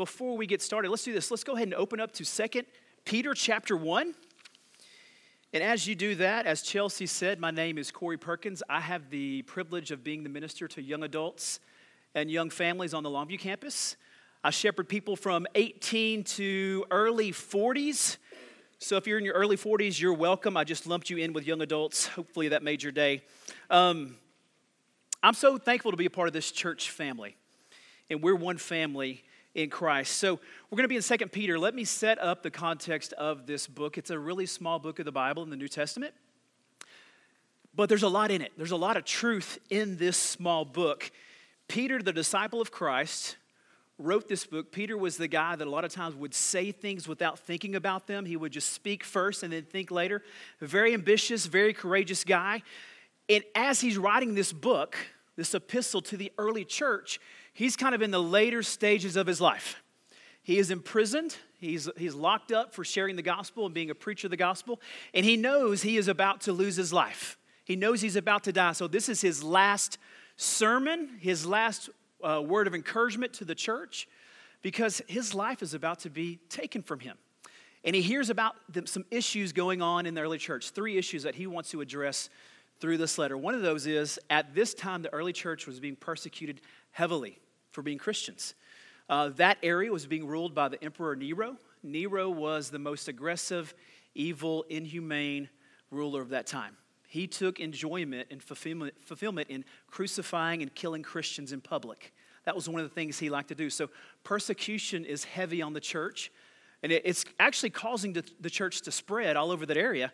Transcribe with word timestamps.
before 0.00 0.34
we 0.34 0.46
get 0.46 0.62
started, 0.62 0.90
let's 0.90 1.04
do 1.04 1.12
this. 1.12 1.30
Let's 1.30 1.44
go 1.44 1.52
ahead 1.52 1.68
and 1.68 1.74
open 1.74 2.00
up 2.00 2.10
to 2.12 2.24
Second 2.24 2.64
Peter 3.04 3.34
chapter 3.34 3.76
1. 3.76 4.14
And 5.52 5.62
as 5.62 5.86
you 5.86 5.94
do 5.94 6.14
that, 6.14 6.46
as 6.46 6.62
Chelsea 6.62 7.04
said, 7.04 7.38
my 7.38 7.50
name 7.50 7.76
is 7.76 7.90
Cory 7.90 8.16
Perkins. 8.16 8.62
I 8.70 8.80
have 8.80 9.10
the 9.10 9.42
privilege 9.42 9.90
of 9.90 10.02
being 10.02 10.22
the 10.22 10.30
minister 10.30 10.66
to 10.68 10.80
young 10.80 11.02
adults 11.02 11.60
and 12.14 12.30
young 12.30 12.48
families 12.48 12.94
on 12.94 13.02
the 13.02 13.10
Longview 13.10 13.40
campus. 13.40 13.96
I 14.42 14.48
shepherd 14.48 14.88
people 14.88 15.16
from 15.16 15.46
18 15.54 16.24
to 16.24 16.86
early 16.90 17.30
40s. 17.30 18.16
So 18.78 18.96
if 18.96 19.06
you're 19.06 19.18
in 19.18 19.24
your 19.26 19.34
early 19.34 19.58
40s, 19.58 20.00
you're 20.00 20.14
welcome. 20.14 20.56
I 20.56 20.64
just 20.64 20.86
lumped 20.86 21.10
you 21.10 21.18
in 21.18 21.34
with 21.34 21.46
young 21.46 21.60
adults. 21.60 22.06
Hopefully 22.06 22.48
that 22.48 22.62
made 22.62 22.82
your 22.82 22.92
day. 22.92 23.22
Um, 23.68 24.16
I'm 25.22 25.34
so 25.34 25.58
thankful 25.58 25.90
to 25.90 25.98
be 25.98 26.06
a 26.06 26.10
part 26.10 26.26
of 26.26 26.32
this 26.32 26.50
church 26.50 26.88
family. 26.88 27.36
And 28.08 28.22
we're 28.22 28.34
one 28.34 28.56
family 28.56 29.24
in 29.54 29.70
Christ. 29.70 30.16
So 30.16 30.34
we're 30.70 30.76
going 30.76 30.84
to 30.84 30.88
be 30.88 30.96
in 30.96 31.02
Second 31.02 31.32
Peter. 31.32 31.58
Let 31.58 31.74
me 31.74 31.84
set 31.84 32.20
up 32.20 32.42
the 32.42 32.50
context 32.50 33.12
of 33.14 33.46
this 33.46 33.66
book. 33.66 33.98
It's 33.98 34.10
a 34.10 34.18
really 34.18 34.46
small 34.46 34.78
book 34.78 34.98
of 34.98 35.04
the 35.04 35.12
Bible 35.12 35.42
in 35.42 35.50
the 35.50 35.56
New 35.56 35.68
Testament, 35.68 36.14
but 37.74 37.88
there's 37.88 38.02
a 38.02 38.08
lot 38.08 38.30
in 38.30 38.42
it. 38.42 38.52
There's 38.56 38.70
a 38.70 38.76
lot 38.76 38.96
of 38.96 39.04
truth 39.04 39.58
in 39.70 39.96
this 39.96 40.16
small 40.16 40.64
book. 40.64 41.10
Peter, 41.68 42.02
the 42.02 42.12
disciple 42.12 42.60
of 42.60 42.70
Christ, 42.70 43.36
wrote 43.98 44.28
this 44.28 44.46
book. 44.46 44.72
Peter 44.72 44.96
was 44.96 45.16
the 45.16 45.28
guy 45.28 45.54
that 45.56 45.66
a 45.66 45.70
lot 45.70 45.84
of 45.84 45.92
times 45.92 46.14
would 46.14 46.34
say 46.34 46.72
things 46.72 47.06
without 47.06 47.38
thinking 47.38 47.74
about 47.74 48.06
them. 48.06 48.24
He 48.24 48.36
would 48.36 48.52
just 48.52 48.72
speak 48.72 49.04
first 49.04 49.42
and 49.42 49.52
then 49.52 49.64
think 49.64 49.90
later. 49.90 50.22
A 50.60 50.66
very 50.66 50.94
ambitious, 50.94 51.46
very 51.46 51.72
courageous 51.74 52.24
guy. 52.24 52.62
And 53.28 53.44
as 53.54 53.80
he's 53.80 53.98
writing 53.98 54.34
this 54.34 54.52
book, 54.52 54.96
this 55.36 55.54
epistle 55.54 56.02
to 56.02 56.16
the 56.16 56.32
early 56.38 56.64
church, 56.64 57.20
he's 57.52 57.76
kind 57.76 57.94
of 57.94 58.02
in 58.02 58.10
the 58.10 58.22
later 58.22 58.62
stages 58.62 59.16
of 59.16 59.26
his 59.26 59.40
life. 59.40 59.82
He 60.42 60.58
is 60.58 60.70
imprisoned, 60.70 61.36
he's, 61.58 61.88
he's 61.96 62.14
locked 62.14 62.50
up 62.50 62.74
for 62.74 62.84
sharing 62.84 63.16
the 63.16 63.22
gospel 63.22 63.66
and 63.66 63.74
being 63.74 63.90
a 63.90 63.94
preacher 63.94 64.26
of 64.26 64.30
the 64.30 64.36
gospel, 64.36 64.80
and 65.14 65.24
he 65.24 65.36
knows 65.36 65.82
he 65.82 65.96
is 65.96 66.08
about 66.08 66.40
to 66.42 66.52
lose 66.52 66.76
his 66.76 66.92
life. 66.92 67.36
He 67.64 67.76
knows 67.76 68.00
he's 68.00 68.16
about 68.16 68.44
to 68.44 68.52
die. 68.52 68.72
So, 68.72 68.88
this 68.88 69.08
is 69.08 69.20
his 69.20 69.44
last 69.44 69.98
sermon, 70.36 71.18
his 71.20 71.46
last 71.46 71.90
uh, 72.22 72.42
word 72.44 72.66
of 72.66 72.74
encouragement 72.74 73.32
to 73.34 73.44
the 73.44 73.54
church, 73.54 74.08
because 74.62 75.02
his 75.06 75.34
life 75.34 75.62
is 75.62 75.74
about 75.74 76.00
to 76.00 76.10
be 76.10 76.40
taken 76.48 76.82
from 76.82 77.00
him. 77.00 77.16
And 77.84 77.96
he 77.96 78.02
hears 78.02 78.28
about 78.28 78.56
the, 78.68 78.86
some 78.86 79.04
issues 79.10 79.52
going 79.52 79.80
on 79.80 80.06
in 80.06 80.14
the 80.14 80.20
early 80.20 80.38
church, 80.38 80.70
three 80.70 80.98
issues 80.98 81.22
that 81.22 81.34
he 81.34 81.46
wants 81.46 81.70
to 81.70 81.80
address 81.80 82.28
through 82.80 82.98
this 82.98 83.18
letter. 83.18 83.36
One 83.36 83.54
of 83.54 83.62
those 83.62 83.86
is 83.86 84.18
at 84.28 84.54
this 84.54 84.74
time, 84.74 85.02
the 85.02 85.12
early 85.12 85.32
church 85.32 85.66
was 85.66 85.80
being 85.80 85.96
persecuted 85.96 86.60
heavily 86.92 87.40
for 87.70 87.82
being 87.82 87.98
Christians. 87.98 88.54
Uh, 89.08 89.30
that 89.30 89.58
area 89.62 89.90
was 89.90 90.06
being 90.06 90.26
ruled 90.26 90.54
by 90.54 90.68
the 90.68 90.82
Emperor 90.84 91.16
Nero. 91.16 91.56
Nero 91.82 92.30
was 92.30 92.70
the 92.70 92.78
most 92.78 93.08
aggressive, 93.08 93.74
evil, 94.14 94.64
inhumane 94.68 95.48
ruler 95.90 96.22
of 96.22 96.28
that 96.28 96.46
time. 96.46 96.76
He 97.08 97.26
took 97.26 97.58
enjoyment 97.58 98.28
and 98.30 98.40
fulfillment, 98.40 98.94
fulfillment 99.04 99.50
in 99.50 99.64
crucifying 99.88 100.62
and 100.62 100.72
killing 100.74 101.02
Christians 101.02 101.52
in 101.52 101.60
public. 101.60 102.12
That 102.44 102.54
was 102.54 102.68
one 102.68 102.80
of 102.80 102.88
the 102.88 102.94
things 102.94 103.18
he 103.18 103.30
liked 103.30 103.48
to 103.48 103.54
do. 103.54 103.68
So, 103.68 103.90
persecution 104.22 105.04
is 105.04 105.24
heavy 105.24 105.60
on 105.60 105.72
the 105.72 105.80
church, 105.80 106.30
and 106.82 106.92
it's 106.92 107.24
actually 107.40 107.70
causing 107.70 108.12
the 108.12 108.50
church 108.50 108.82
to 108.82 108.92
spread 108.92 109.36
all 109.36 109.50
over 109.50 109.66
that 109.66 109.76
area. 109.76 110.12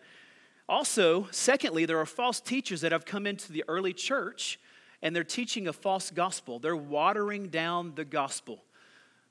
Also, 0.68 1.28
secondly, 1.30 1.84
there 1.84 1.98
are 1.98 2.06
false 2.06 2.40
teachers 2.40 2.80
that 2.80 2.92
have 2.92 3.04
come 3.04 3.26
into 3.26 3.52
the 3.52 3.62
early 3.68 3.92
church 3.92 4.58
and 5.02 5.14
they're 5.14 5.24
teaching 5.24 5.68
a 5.68 5.72
false 5.72 6.10
gospel. 6.10 6.58
They're 6.58 6.76
watering 6.76 7.48
down 7.48 7.94
the 7.94 8.04
gospel. 8.04 8.62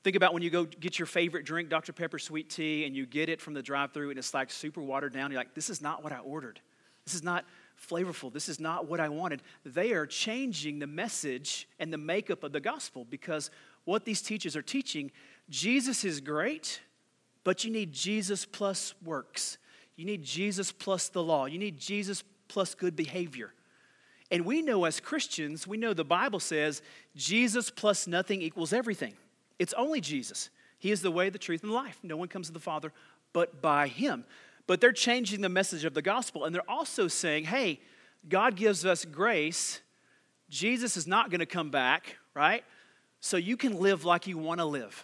Think 0.03 0.16
about 0.16 0.33
when 0.33 0.44
you 0.44 0.52
go 0.52 0.66
get 0.66 0.99
your 0.99 1.07
favorite 1.07 1.45
drink, 1.45 1.69
Dr. 1.69 1.91
Pepper 1.91 2.19
sweet 2.19 2.49
tea, 2.49 2.85
and 2.85 2.95
you 2.95 3.05
get 3.05 3.27
it 3.27 3.41
from 3.41 3.55
the 3.55 3.63
drive 3.63 3.91
through 3.91 4.11
and 4.11 4.19
it's 4.19 4.33
like 4.33 4.52
super 4.52 4.81
watered 4.81 5.13
down. 5.13 5.31
You're 5.31 5.39
like, 5.39 5.55
this 5.55 5.69
is 5.69 5.81
not 5.81 6.03
what 6.03 6.13
I 6.13 6.19
ordered. 6.19 6.59
This 7.05 7.16
is 7.16 7.23
not 7.23 7.45
flavorful. 7.89 8.31
This 8.31 8.50
is 8.50 8.59
not 8.59 8.88
what 8.88 9.00
I 9.00 9.09
wanted. 9.09 9.41
They 9.63 9.94
are 9.94 10.06
changing 10.06 10.79
the 10.79 10.88
message 10.88 11.67
and 11.79 11.91
the 11.91 11.97
makeup 11.97 12.44
of 12.44 12.51
the 12.51 12.59
gospel 12.59 13.06
because 13.09 13.51
what 13.85 14.06
these 14.06 14.22
teachers 14.22 14.56
are 14.56 14.61
teaching, 14.61 15.11
Jesus 15.50 16.03
is 16.03 16.19
great, 16.22 16.81
but 17.44 17.63
you 17.63 17.72
need 17.72 17.91
Jesus 17.91 18.45
plus 18.45 18.94
works. 19.03 19.57
You 19.95 20.06
need 20.06 20.23
Jesus 20.23 20.72
plus 20.72 21.09
the 21.09 21.23
law. 21.23 21.45
You 21.45 21.57
need 21.57 21.78
Jesus 21.78 22.23
plus 22.47 22.75
good 22.75 22.95
behavior. 22.95 23.53
And 24.31 24.46
we 24.46 24.62
know 24.62 24.86
as 24.86 25.00
Christians, 25.00 25.68
we 25.68 25.78
know 25.78 25.94
the 25.94 26.03
Bible 26.03 26.40
says 26.40 26.81
Jesus 27.16 27.69
plus 27.69 28.08
nothing 28.08 28.41
equals 28.41 28.74
everything. 28.74 29.13
It's 29.59 29.74
only 29.74 30.02
Jesus. 30.02 30.50
He 30.80 30.91
is 30.91 31.02
the 31.02 31.12
way, 31.12 31.30
the 31.30 31.38
truth, 31.38 31.62
and 31.62 31.72
the 31.72 31.75
life. 31.75 32.00
No 32.03 32.18
one 32.18 32.28
comes 32.28 32.47
to 32.47 32.53
the 32.53 32.59
Father 32.59 32.91
but 33.34 33.62
by 33.62 33.88
Him. 33.88 34.25
But 34.68 34.81
they're 34.81 34.91
changing 34.91 35.41
the 35.41 35.50
message 35.50 35.85
of 35.85 35.94
the 35.94 36.02
gospel, 36.02 36.46
and 36.46 36.56
they're 36.56 36.69
also 36.69 37.08
saying, 37.08 37.46
hey, 37.46 37.80
God 38.28 38.56
gives 38.56 38.85
us 38.85 39.06
grace. 39.06 39.81
Jesus 40.50 40.97
is 40.97 41.06
not 41.06 41.30
going 41.30 41.40
to 41.40 41.46
come 41.46 41.69
back, 41.69 42.18
right? 42.34 42.64
So 43.19 43.38
you 43.38 43.58
can 43.58 43.80
live 43.80 44.06
like 44.06 44.25
you 44.25 44.38
want 44.38 44.59
to 44.59 44.66
live. 44.66 45.03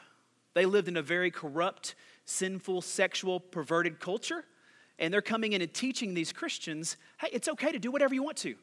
They 0.54 0.66
lived 0.66 0.88
in 0.88 0.98
a 0.98 1.02
very 1.02 1.30
corrupt, 1.30 1.96
sinful, 2.26 2.82
sexual, 2.82 3.40
perverted 3.40 4.00
culture, 4.00 4.46
and 4.98 5.14
they're 5.14 5.22
coming 5.22 5.54
in 5.54 5.62
and 5.62 5.74
teaching 5.74 6.14
these 6.14 6.32
Christians, 6.32 6.98
hey, 7.20 7.30
it's 7.32 7.48
okay 7.48 7.72
to 7.72 7.80
do 7.80 7.92
whatever 7.92 8.14
you 8.14 8.24
want 8.24 8.38
to. 8.38 8.56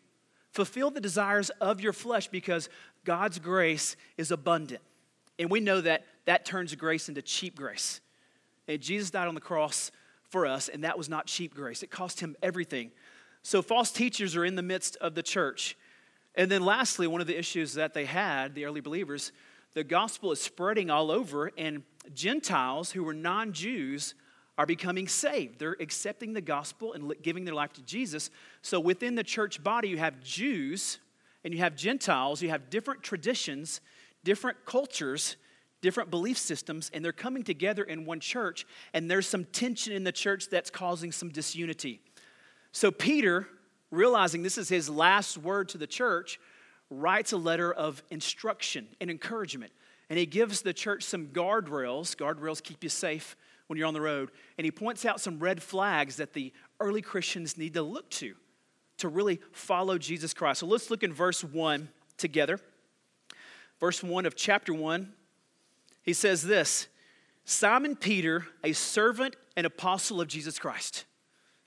Fulfill 0.58 0.90
the 0.90 1.00
desires 1.00 1.50
of 1.60 1.80
your 1.80 1.92
flesh 1.92 2.26
because 2.26 2.68
God's 3.04 3.38
grace 3.38 3.94
is 4.16 4.32
abundant. 4.32 4.80
And 5.38 5.52
we 5.52 5.60
know 5.60 5.80
that 5.80 6.04
that 6.24 6.44
turns 6.44 6.74
grace 6.74 7.08
into 7.08 7.22
cheap 7.22 7.54
grace. 7.54 8.00
And 8.66 8.80
Jesus 8.80 9.08
died 9.12 9.28
on 9.28 9.36
the 9.36 9.40
cross 9.40 9.92
for 10.30 10.46
us, 10.46 10.68
and 10.68 10.82
that 10.82 10.98
was 10.98 11.08
not 11.08 11.28
cheap 11.28 11.54
grace. 11.54 11.84
It 11.84 11.92
cost 11.92 12.18
him 12.18 12.34
everything. 12.42 12.90
So 13.44 13.62
false 13.62 13.92
teachers 13.92 14.34
are 14.34 14.44
in 14.44 14.56
the 14.56 14.64
midst 14.64 14.96
of 14.96 15.14
the 15.14 15.22
church. 15.22 15.78
And 16.34 16.50
then 16.50 16.64
lastly, 16.64 17.06
one 17.06 17.20
of 17.20 17.28
the 17.28 17.38
issues 17.38 17.74
that 17.74 17.94
they 17.94 18.06
had, 18.06 18.56
the 18.56 18.64
early 18.64 18.80
believers, 18.80 19.30
the 19.74 19.84
gospel 19.84 20.32
is 20.32 20.40
spreading 20.40 20.90
all 20.90 21.12
over, 21.12 21.52
and 21.56 21.84
Gentiles 22.12 22.90
who 22.90 23.04
were 23.04 23.14
non 23.14 23.52
Jews 23.52 24.16
are 24.58 24.66
becoming 24.66 25.06
saved. 25.06 25.60
They're 25.60 25.76
accepting 25.80 26.32
the 26.32 26.40
gospel 26.40 26.92
and 26.92 27.14
giving 27.22 27.44
their 27.44 27.54
life 27.54 27.72
to 27.74 27.82
Jesus. 27.82 28.28
So 28.60 28.80
within 28.80 29.14
the 29.14 29.22
church 29.22 29.62
body, 29.62 29.88
you 29.88 29.98
have 29.98 30.20
Jews 30.20 30.98
and 31.44 31.54
you 31.54 31.60
have 31.60 31.76
Gentiles, 31.76 32.42
you 32.42 32.50
have 32.50 32.68
different 32.68 33.04
traditions, 33.04 33.80
different 34.24 34.64
cultures, 34.66 35.36
different 35.80 36.10
belief 36.10 36.36
systems, 36.36 36.90
and 36.92 37.04
they're 37.04 37.12
coming 37.12 37.44
together 37.44 37.84
in 37.84 38.04
one 38.04 38.18
church, 38.18 38.66
and 38.92 39.08
there's 39.08 39.28
some 39.28 39.44
tension 39.44 39.92
in 39.92 40.02
the 40.02 40.10
church 40.10 40.48
that's 40.50 40.70
causing 40.70 41.12
some 41.12 41.28
disunity. 41.28 42.00
So 42.72 42.90
Peter, 42.90 43.46
realizing 43.92 44.42
this 44.42 44.58
is 44.58 44.68
his 44.68 44.90
last 44.90 45.38
word 45.38 45.68
to 45.70 45.78
the 45.78 45.86
church, 45.86 46.40
writes 46.90 47.30
a 47.30 47.36
letter 47.36 47.72
of 47.72 48.02
instruction 48.10 48.88
and 49.00 49.08
encouragement. 49.08 49.70
And 50.10 50.18
he 50.18 50.26
gives 50.26 50.62
the 50.62 50.72
church 50.72 51.04
some 51.04 51.28
guardrails. 51.28 52.16
Guardrails 52.16 52.62
keep 52.62 52.82
you 52.82 52.90
safe 52.90 53.36
when 53.68 53.78
you're 53.78 53.86
on 53.86 53.94
the 53.94 54.00
road. 54.00 54.30
And 54.58 54.64
he 54.64 54.70
points 54.70 55.04
out 55.04 55.20
some 55.20 55.38
red 55.38 55.62
flags 55.62 56.16
that 56.16 56.32
the 56.32 56.52
early 56.80 57.02
Christians 57.02 57.56
need 57.56 57.74
to 57.74 57.82
look 57.82 58.10
to 58.10 58.34
to 58.98 59.08
really 59.08 59.40
follow 59.52 59.96
Jesus 59.96 60.34
Christ. 60.34 60.60
So 60.60 60.66
let's 60.66 60.90
look 60.90 61.02
in 61.02 61.12
verse 61.12 61.42
1 61.44 61.88
together. 62.16 62.58
Verse 63.78 64.02
1 64.02 64.26
of 64.26 64.34
chapter 64.34 64.74
1. 64.74 65.12
He 66.02 66.12
says 66.12 66.42
this 66.42 66.88
Simon 67.44 67.96
Peter, 67.96 68.46
a 68.64 68.72
servant 68.72 69.36
and 69.56 69.66
apostle 69.66 70.20
of 70.20 70.28
Jesus 70.28 70.58
Christ. 70.58 71.04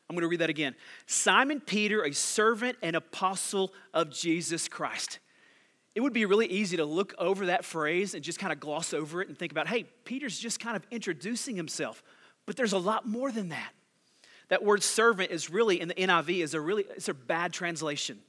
I'm 0.09 0.15
going 0.15 0.23
to 0.23 0.27
read 0.27 0.41
that 0.41 0.49
again. 0.49 0.75
Simon 1.05 1.61
Peter, 1.61 2.03
a 2.03 2.11
servant 2.11 2.77
and 2.81 2.97
apostle 2.97 3.73
of 3.93 4.09
Jesus 4.09 4.67
Christ. 4.67 5.19
It 5.93 6.01
would 6.01 6.13
be 6.13 6.25
really 6.25 6.47
easy 6.47 6.77
to 6.77 6.85
look 6.85 7.13
over 7.17 7.47
that 7.47 7.65
phrase 7.65 8.13
and 8.13 8.23
just 8.23 8.39
kind 8.39 8.53
of 8.53 8.59
gloss 8.59 8.93
over 8.93 9.21
it 9.21 9.27
and 9.27 9.37
think 9.37 9.51
about, 9.51 9.67
hey, 9.67 9.83
Peter's 10.05 10.39
just 10.39 10.59
kind 10.59 10.77
of 10.77 10.85
introducing 10.89 11.55
himself. 11.55 12.01
But 12.45 12.55
there's 12.55 12.73
a 12.73 12.77
lot 12.77 13.07
more 13.07 13.31
than 13.31 13.49
that. 13.49 13.71
That 14.47 14.63
word 14.63 14.83
servant 14.83 15.31
is 15.31 15.49
really, 15.49 15.79
in 15.79 15.87
the 15.87 15.93
NIV, 15.93 16.43
is 16.43 16.53
a 16.53 16.61
really, 16.61 16.85
it's 16.95 17.09
a 17.09 17.13
bad 17.13 17.53
translation. 17.53 18.19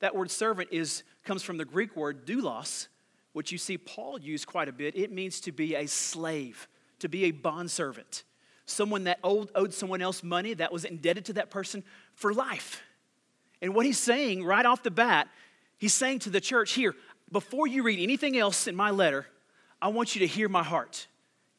That 0.00 0.14
word 0.14 0.30
servant 0.30 0.68
is, 0.72 1.02
comes 1.24 1.42
from 1.42 1.58
the 1.58 1.64
Greek 1.64 1.96
word 1.96 2.26
doulos, 2.26 2.88
which 3.32 3.52
you 3.52 3.58
see 3.58 3.78
Paul 3.78 4.20
use 4.20 4.44
quite 4.44 4.68
a 4.68 4.72
bit. 4.72 4.96
It 4.96 5.12
means 5.12 5.40
to 5.42 5.52
be 5.52 5.74
a 5.74 5.86
slave, 5.86 6.68
to 7.00 7.08
be 7.08 7.24
a 7.24 7.30
bondservant, 7.30 8.24
someone 8.64 9.04
that 9.04 9.18
owed, 9.22 9.50
owed 9.54 9.74
someone 9.74 10.02
else 10.02 10.22
money 10.22 10.54
that 10.54 10.72
was 10.72 10.84
indebted 10.84 11.24
to 11.26 11.32
that 11.34 11.50
person 11.50 11.82
for 12.14 12.32
life. 12.32 12.82
And 13.62 13.74
what 13.74 13.86
he's 13.86 13.98
saying 13.98 14.44
right 14.44 14.66
off 14.66 14.82
the 14.82 14.90
bat 14.90 15.28
He's 15.78 15.94
saying 15.94 16.20
to 16.20 16.30
the 16.30 16.40
church 16.40 16.72
here, 16.72 16.94
before 17.30 17.66
you 17.66 17.82
read 17.82 18.00
anything 18.00 18.36
else 18.36 18.66
in 18.66 18.76
my 18.76 18.90
letter, 18.90 19.26
I 19.80 19.88
want 19.88 20.14
you 20.14 20.20
to 20.20 20.26
hear 20.26 20.48
my 20.48 20.62
heart. 20.62 21.06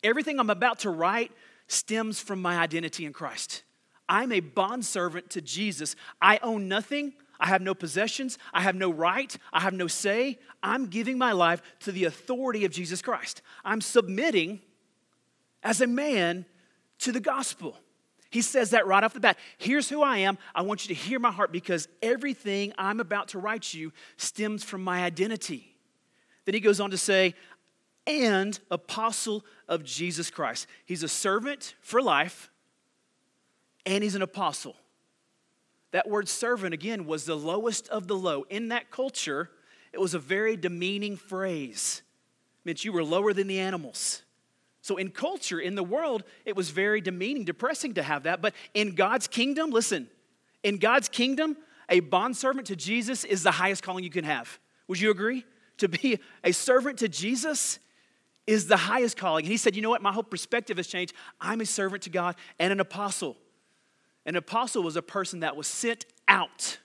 Everything 0.03 0.39
I'm 0.39 0.49
about 0.49 0.79
to 0.79 0.89
write 0.89 1.31
stems 1.67 2.19
from 2.19 2.41
my 2.41 2.57
identity 2.57 3.05
in 3.05 3.13
Christ. 3.13 3.63
I'm 4.09 4.31
a 4.31 4.39
bondservant 4.39 5.29
to 5.31 5.41
Jesus. 5.41 5.95
I 6.21 6.39
own 6.41 6.67
nothing. 6.67 7.13
I 7.39 7.47
have 7.47 7.61
no 7.61 7.75
possessions. 7.75 8.37
I 8.53 8.61
have 8.61 8.75
no 8.75 8.89
right. 8.91 9.35
I 9.51 9.59
have 9.59 9.73
no 9.73 9.87
say. 9.87 10.39
I'm 10.63 10.87
giving 10.87 11.17
my 11.17 11.33
life 11.33 11.61
to 11.81 11.91
the 11.91 12.05
authority 12.05 12.65
of 12.65 12.71
Jesus 12.71 13.01
Christ. 13.01 13.41
I'm 13.63 13.81
submitting 13.81 14.61
as 15.61 15.81
a 15.81 15.87
man 15.87 16.45
to 16.99 17.11
the 17.11 17.19
gospel. 17.19 17.77
He 18.29 18.41
says 18.41 18.71
that 18.71 18.87
right 18.87 19.03
off 19.03 19.13
the 19.13 19.19
bat. 19.19 19.37
Here's 19.57 19.89
who 19.89 20.01
I 20.01 20.17
am. 20.19 20.37
I 20.53 20.61
want 20.61 20.87
you 20.87 20.95
to 20.95 21.01
hear 21.01 21.19
my 21.19 21.31
heart 21.31 21.51
because 21.51 21.87
everything 22.01 22.73
I'm 22.77 22.99
about 22.99 23.29
to 23.29 23.39
write 23.39 23.73
you 23.73 23.93
stems 24.17 24.63
from 24.63 24.83
my 24.83 25.03
identity. 25.03 25.75
Then 26.45 26.53
he 26.53 26.59
goes 26.59 26.79
on 26.79 26.91
to 26.91 26.97
say, 26.97 27.35
and 28.05 28.57
apostle 28.71 29.45
of 29.67 29.83
Jesus 29.83 30.29
Christ. 30.29 30.67
He's 30.85 31.03
a 31.03 31.09
servant 31.09 31.75
for 31.81 32.01
life, 32.01 32.49
and 33.85 34.03
he's 34.03 34.15
an 34.15 34.21
apostle. 34.21 34.75
That 35.91 36.09
word 36.09 36.27
servant, 36.27 36.73
again, 36.73 37.05
was 37.05 37.25
the 37.25 37.35
lowest 37.35 37.87
of 37.89 38.07
the 38.07 38.15
low. 38.15 38.45
In 38.49 38.69
that 38.69 38.91
culture, 38.91 39.49
it 39.93 39.99
was 39.99 40.13
a 40.13 40.19
very 40.19 40.57
demeaning 40.57 41.17
phrase. 41.17 42.01
It 42.59 42.65
meant 42.65 42.85
you 42.85 42.91
were 42.91 43.03
lower 43.03 43.33
than 43.33 43.47
the 43.47 43.59
animals. 43.59 44.23
So, 44.87 44.95
in 44.95 45.09
culture, 45.09 45.59
in 45.59 45.75
the 45.75 45.83
world, 45.83 46.23
it 46.45 46.55
was 46.55 46.69
very 46.69 47.01
demeaning, 47.01 47.43
depressing 47.43 47.95
to 47.95 48.03
have 48.03 48.23
that. 48.23 48.41
But 48.41 48.53
in 48.73 48.95
God's 48.95 49.27
kingdom, 49.27 49.69
listen, 49.69 50.07
in 50.63 50.77
God's 50.77 51.09
kingdom, 51.09 51.57
a 51.89 51.99
bondservant 51.99 52.67
to 52.67 52.75
Jesus 52.77 53.25
is 53.25 53.43
the 53.43 53.51
highest 53.51 53.83
calling 53.83 54.05
you 54.05 54.09
can 54.09 54.23
have. 54.23 54.59
Would 54.87 55.01
you 55.01 55.11
agree? 55.11 55.43
To 55.79 55.89
be 55.89 56.19
a 56.41 56.53
servant 56.53 56.99
to 56.99 57.09
Jesus 57.09 57.79
is 58.47 58.67
the 58.67 58.77
highest 58.77 59.17
calling. 59.17 59.43
And 59.43 59.51
he 59.51 59.57
said, 59.57 59.75
You 59.75 59.81
know 59.81 59.89
what? 59.89 60.01
My 60.01 60.13
whole 60.13 60.23
perspective 60.23 60.77
has 60.77 60.87
changed. 60.87 61.13
I'm 61.41 61.59
a 61.59 61.65
servant 61.65 62.03
to 62.03 62.09
God 62.09 62.37
and 62.57 62.71
an 62.71 62.79
apostle. 62.79 63.35
An 64.25 64.37
apostle 64.37 64.83
was 64.83 64.95
a 64.95 65.01
person 65.01 65.41
that 65.41 65.57
was 65.57 65.67
sent 65.67 66.05
out 66.29 66.77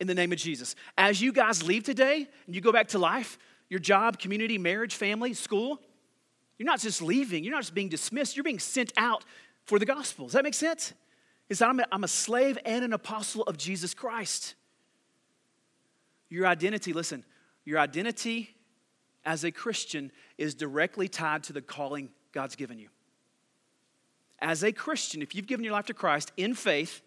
in 0.00 0.08
the 0.08 0.16
name 0.16 0.32
of 0.32 0.38
Jesus. 0.38 0.74
As 0.98 1.22
you 1.22 1.32
guys 1.32 1.62
leave 1.62 1.84
today 1.84 2.26
and 2.46 2.56
you 2.56 2.60
go 2.60 2.72
back 2.72 2.88
to 2.88 2.98
life, 2.98 3.38
your 3.68 3.78
job, 3.78 4.18
community, 4.18 4.58
marriage, 4.58 4.96
family, 4.96 5.32
school, 5.32 5.80
you're 6.60 6.66
not 6.66 6.80
just 6.80 7.00
leaving, 7.00 7.42
you're 7.42 7.54
not 7.54 7.62
just 7.62 7.72
being 7.72 7.88
dismissed, 7.88 8.36
you're 8.36 8.44
being 8.44 8.58
sent 8.58 8.92
out 8.98 9.24
for 9.64 9.78
the 9.78 9.86
gospel. 9.86 10.26
Does 10.26 10.34
that 10.34 10.44
make 10.44 10.52
sense? 10.52 10.92
Is 11.48 11.60
that 11.60 11.70
I'm 11.70 11.80
a, 11.80 11.86
I'm 11.90 12.04
a 12.04 12.08
slave 12.08 12.58
and 12.66 12.84
an 12.84 12.92
apostle 12.92 13.44
of 13.44 13.56
Jesus 13.56 13.94
Christ. 13.94 14.56
Your 16.28 16.46
identity, 16.46 16.92
listen, 16.92 17.24
your 17.64 17.78
identity 17.78 18.54
as 19.24 19.42
a 19.42 19.50
Christian 19.50 20.12
is 20.36 20.54
directly 20.54 21.08
tied 21.08 21.44
to 21.44 21.54
the 21.54 21.62
calling 21.62 22.10
God's 22.30 22.56
given 22.56 22.78
you. 22.78 22.90
As 24.38 24.62
a 24.62 24.70
Christian, 24.70 25.22
if 25.22 25.34
you've 25.34 25.46
given 25.46 25.64
your 25.64 25.72
life 25.72 25.86
to 25.86 25.94
Christ 25.94 26.30
in 26.36 26.52
faith, 26.52 27.00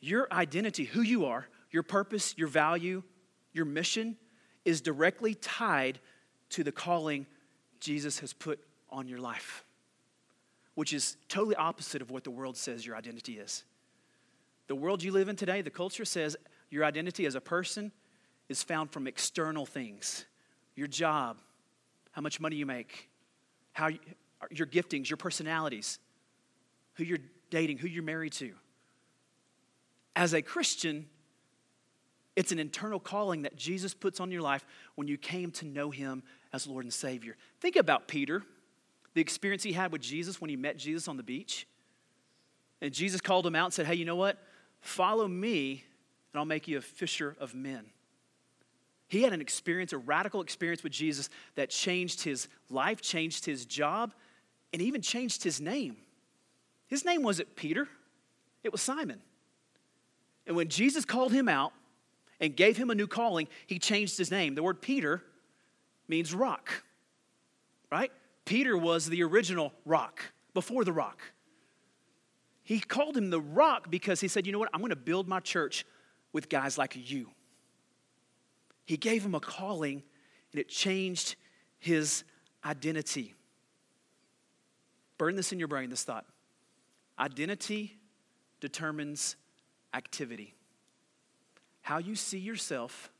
your 0.00 0.26
identity, 0.32 0.84
who 0.84 1.02
you 1.02 1.26
are, 1.26 1.48
your 1.70 1.82
purpose, 1.82 2.34
your 2.38 2.48
value, 2.48 3.02
your 3.52 3.66
mission 3.66 4.16
is 4.64 4.80
directly 4.80 5.34
tied 5.34 6.00
to 6.48 6.64
the 6.64 6.72
calling 6.72 7.26
Jesus 7.82 8.20
has 8.20 8.32
put 8.32 8.60
on 8.90 9.08
your 9.08 9.18
life, 9.18 9.64
which 10.76 10.92
is 10.92 11.16
totally 11.28 11.56
opposite 11.56 12.00
of 12.00 12.12
what 12.12 12.22
the 12.22 12.30
world 12.30 12.56
says 12.56 12.86
your 12.86 12.94
identity 12.94 13.38
is. 13.38 13.64
The 14.68 14.76
world 14.76 15.02
you 15.02 15.10
live 15.10 15.28
in 15.28 15.34
today, 15.34 15.62
the 15.62 15.70
culture 15.70 16.04
says 16.04 16.36
your 16.70 16.84
identity 16.84 17.26
as 17.26 17.34
a 17.34 17.40
person 17.40 17.90
is 18.48 18.62
found 18.62 18.92
from 18.92 19.08
external 19.08 19.66
things 19.66 20.24
your 20.76 20.86
job, 20.86 21.38
how 22.12 22.22
much 22.22 22.40
money 22.40 22.56
you 22.56 22.64
make, 22.64 23.10
how 23.72 23.88
you, 23.88 23.98
your 24.50 24.66
giftings, 24.66 25.10
your 25.10 25.16
personalities, 25.16 25.98
who 26.94 27.04
you're 27.04 27.18
dating, 27.50 27.78
who 27.78 27.88
you're 27.88 28.02
married 28.02 28.32
to. 28.32 28.52
As 30.14 30.32
a 30.32 30.40
Christian, 30.40 31.06
it's 32.36 32.52
an 32.52 32.58
internal 32.58 33.00
calling 33.00 33.42
that 33.42 33.56
Jesus 33.56 33.92
puts 33.92 34.20
on 34.20 34.30
your 34.30 34.40
life 34.40 34.64
when 34.94 35.08
you 35.08 35.18
came 35.18 35.50
to 35.50 35.66
know 35.66 35.90
him 35.90 36.22
as 36.52 36.66
Lord 36.66 36.84
and 36.84 36.92
Savior. 36.92 37.36
Think 37.60 37.76
about 37.76 38.08
Peter, 38.08 38.42
the 39.14 39.20
experience 39.20 39.62
he 39.62 39.72
had 39.72 39.92
with 39.92 40.02
Jesus 40.02 40.40
when 40.40 40.50
he 40.50 40.56
met 40.56 40.76
Jesus 40.76 41.08
on 41.08 41.16
the 41.16 41.22
beach. 41.22 41.66
And 42.80 42.92
Jesus 42.92 43.20
called 43.20 43.46
him 43.46 43.54
out 43.54 43.66
and 43.66 43.74
said, 43.74 43.86
Hey, 43.86 43.94
you 43.94 44.04
know 44.04 44.16
what? 44.16 44.38
Follow 44.80 45.28
me, 45.28 45.84
and 46.32 46.38
I'll 46.38 46.44
make 46.44 46.66
you 46.66 46.78
a 46.78 46.82
fisher 46.82 47.36
of 47.38 47.54
men. 47.54 47.84
He 49.08 49.22
had 49.22 49.32
an 49.32 49.40
experience, 49.40 49.92
a 49.92 49.98
radical 49.98 50.40
experience 50.40 50.82
with 50.82 50.92
Jesus 50.92 51.28
that 51.54 51.70
changed 51.70 52.22
his 52.22 52.48
life, 52.70 53.00
changed 53.00 53.44
his 53.44 53.66
job, 53.66 54.14
and 54.72 54.80
even 54.80 55.02
changed 55.02 55.44
his 55.44 55.60
name. 55.60 55.96
His 56.86 57.04
name 57.04 57.22
wasn't 57.22 57.54
Peter, 57.54 57.88
it 58.64 58.72
was 58.72 58.80
Simon. 58.80 59.20
And 60.46 60.56
when 60.56 60.68
Jesus 60.68 61.04
called 61.04 61.32
him 61.32 61.48
out 61.48 61.72
and 62.40 62.56
gave 62.56 62.76
him 62.76 62.90
a 62.90 62.94
new 62.94 63.06
calling, 63.06 63.48
he 63.66 63.78
changed 63.78 64.18
his 64.18 64.30
name. 64.30 64.54
The 64.54 64.62
word 64.62 64.82
Peter 64.82 65.22
means 66.12 66.34
rock, 66.34 66.84
right? 67.90 68.12
Peter 68.44 68.76
was 68.76 69.06
the 69.06 69.22
original 69.22 69.72
rock 69.86 70.20
before 70.52 70.84
the 70.84 70.92
rock. 70.92 71.22
He 72.62 72.80
called 72.80 73.16
him 73.16 73.30
the 73.30 73.40
rock 73.40 73.90
because 73.90 74.20
he 74.20 74.28
said, 74.28 74.44
You 74.44 74.52
know 74.52 74.58
what? 74.58 74.68
I'm 74.74 74.80
going 74.80 74.90
to 74.90 74.96
build 74.96 75.26
my 75.26 75.40
church 75.40 75.86
with 76.34 76.50
guys 76.50 76.76
like 76.76 77.10
you. 77.10 77.30
He 78.84 78.98
gave 78.98 79.24
him 79.24 79.34
a 79.34 79.40
calling 79.40 80.02
and 80.52 80.60
it 80.60 80.68
changed 80.68 81.36
his 81.78 82.24
identity. 82.62 83.34
Burn 85.16 85.34
this 85.34 85.50
in 85.50 85.58
your 85.58 85.68
brain, 85.68 85.88
this 85.88 86.04
thought. 86.04 86.26
Identity 87.18 87.96
determines 88.60 89.36
activity. 89.94 90.54
How 91.80 91.96
you 91.98 92.16
see 92.16 92.38
yourself 92.38 93.10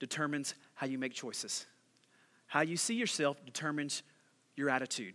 determines 0.00 0.54
how 0.74 0.88
you 0.88 0.98
make 0.98 1.14
choices. 1.14 1.66
How 2.46 2.60
you 2.60 2.76
see 2.76 2.94
yourself 2.94 3.44
determines 3.44 4.02
your 4.56 4.70
attitude. 4.70 5.14